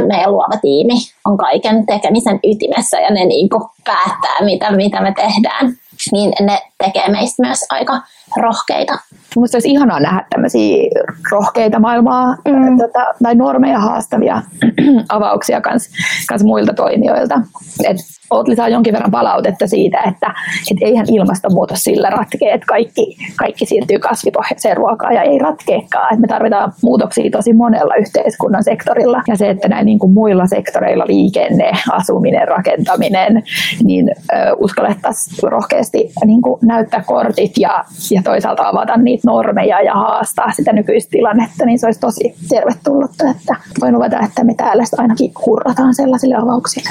meidän 0.07 0.31
luova 0.31 0.57
tiimi 0.61 0.93
on 1.25 1.37
kaiken 1.37 1.85
tekemisen 1.85 2.39
ytimessä, 2.43 2.99
ja 2.99 3.11
ne 3.11 3.25
niin 3.25 3.49
kuin 3.49 3.63
päättää, 3.85 4.45
mitä, 4.45 4.71
mitä 4.71 5.01
me 5.01 5.13
tehdään, 5.15 5.77
niin 6.11 6.33
ne 6.39 6.59
tekee 6.85 7.11
meistä 7.11 7.47
myös 7.47 7.59
aika 7.69 8.01
rohkeita. 8.37 8.93
Minusta 9.35 9.55
olisi 9.55 9.71
ihanaa 9.71 9.99
nähdä 9.99 10.25
tämmöisiä 10.29 10.83
rohkeita 11.31 11.79
maailmaa 11.79 12.35
mm. 12.35 12.77
tota, 12.77 13.05
tai 13.23 13.35
normeja 13.35 13.79
haastavia 13.79 14.41
avauksia 15.09 15.61
kans, 15.61 15.89
kans 16.29 16.43
muilta 16.43 16.73
toimijoilta. 16.73 17.41
Et 17.89 17.97
Outli 18.33 18.55
saa 18.55 18.69
jonkin 18.69 18.93
verran 18.93 19.11
palautetta 19.11 19.67
siitä, 19.67 20.01
että 20.07 20.33
et 20.71 20.77
eihän 20.81 21.05
ilmastonmuutos 21.11 21.83
sillä 21.83 22.09
ratkee, 22.09 22.53
että 22.53 22.65
kaikki, 22.67 23.17
kaikki 23.35 23.65
siirtyy 23.65 23.99
kasvipohjaiseen 23.99 24.77
ruokaan 24.77 25.13
ja 25.13 25.21
ei 25.21 25.39
ratkeekaan. 25.39 26.13
Et 26.13 26.19
me 26.19 26.27
tarvitaan 26.27 26.73
muutoksia 26.83 27.31
tosi 27.31 27.53
monella 27.53 27.95
yhteiskunnan 27.95 28.63
sektorilla 28.63 29.21
ja 29.27 29.37
se, 29.37 29.49
että 29.49 29.67
näin 29.67 29.85
niin 29.85 29.99
kuin 29.99 30.13
muilla 30.13 30.47
sektoreilla 30.47 31.03
liikenne, 31.07 31.71
asuminen, 31.91 32.47
rakentaminen, 32.47 33.43
niin 33.83 34.11
uskallettaisiin 34.57 35.51
rohkeasti 35.51 36.11
niin 36.25 36.41
kuin 36.41 36.59
näyttää 36.61 37.03
kortit 37.05 37.51
ja, 37.57 37.83
ja 38.11 38.21
toisaalta 38.23 38.67
avata 38.67 38.97
niitä 38.97 39.27
normeja 39.27 39.81
ja 39.81 39.93
haastaa 39.93 40.51
sitä 40.51 40.73
nykyistä 40.73 41.11
tilannetta, 41.11 41.65
niin 41.65 41.79
se 41.79 41.85
olisi 41.85 41.99
tosi 41.99 42.35
tervetullutta. 42.49 43.29
Että 43.29 43.55
voin 43.81 43.93
luvata, 43.93 44.19
että 44.25 44.43
me 44.43 44.53
täällä 44.55 44.83
ainakin 44.97 45.31
hurrataan 45.45 45.95
sellaisille 45.95 46.35
avauksille. 46.35 46.89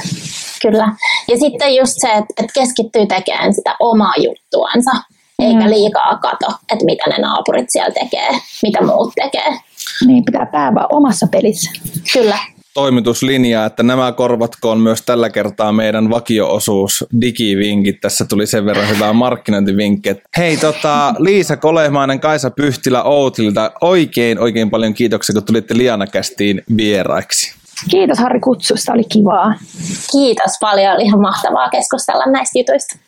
Kyllä. 0.63 0.93
Ja 1.33 1.39
sitten 1.39 1.75
just 1.75 1.93
se, 1.97 2.09
että, 2.09 2.35
että 2.39 2.53
keskittyy 2.55 3.07
tekemään 3.07 3.55
sitä 3.55 3.77
omaa 3.81 4.15
juttuansa, 4.17 4.91
eikä 5.39 5.65
mm. 5.65 5.71
liikaa 5.71 6.19
kato, 6.19 6.47
että 6.73 6.85
mitä 6.85 7.05
ne 7.11 7.19
naapurit 7.19 7.67
siellä 7.69 7.91
tekee, 7.91 8.29
mitä 8.63 8.83
muut 8.85 9.13
tekee. 9.15 9.59
Niin, 10.07 10.25
pitää 10.25 10.47
pää 10.47 10.75
vaan 10.75 10.87
omassa 10.91 11.27
pelissä. 11.31 11.71
Kyllä. 12.13 12.39
toimituslinjaa, 12.75 13.67
että 13.67 13.83
nämä 13.83 14.13
korvatkoon 14.13 14.79
myös 14.79 15.03
tällä 15.03 15.31
kertaa 15.31 15.73
meidän 15.73 16.11
vakioosuus 16.11 17.05
digivinkit. 17.21 18.01
Tässä 18.01 18.25
tuli 18.25 18.47
sen 18.47 18.65
verran 18.65 18.89
hyvää 18.89 19.13
markkinointivinkkiä. 19.13 20.15
Hei 20.37 20.57
tota, 20.57 21.15
Liisa 21.19 21.57
Kolehmainen, 21.57 22.21
Kaisa 22.21 22.51
Pyhtilä 22.51 23.03
Outilta, 23.03 23.73
oikein 23.81 24.39
oikein 24.39 24.71
paljon 24.71 24.95
kiitoksia, 24.95 25.35
kun 25.35 25.45
tulitte 25.45 25.77
Lianakästiin 25.77 26.63
vieraiksi. 26.77 27.62
Kiitos 27.91 28.19
Harri 28.19 28.41
kutsusta, 28.41 28.93
oli 28.93 29.05
kivaa. 29.05 29.55
Kiitos 30.13 30.53
paljon, 30.61 30.95
oli 30.95 31.03
ihan 31.03 31.21
mahtavaa 31.21 31.71
keskustella 31.71 32.27
näistä 32.27 32.59
jutuista. 32.59 32.99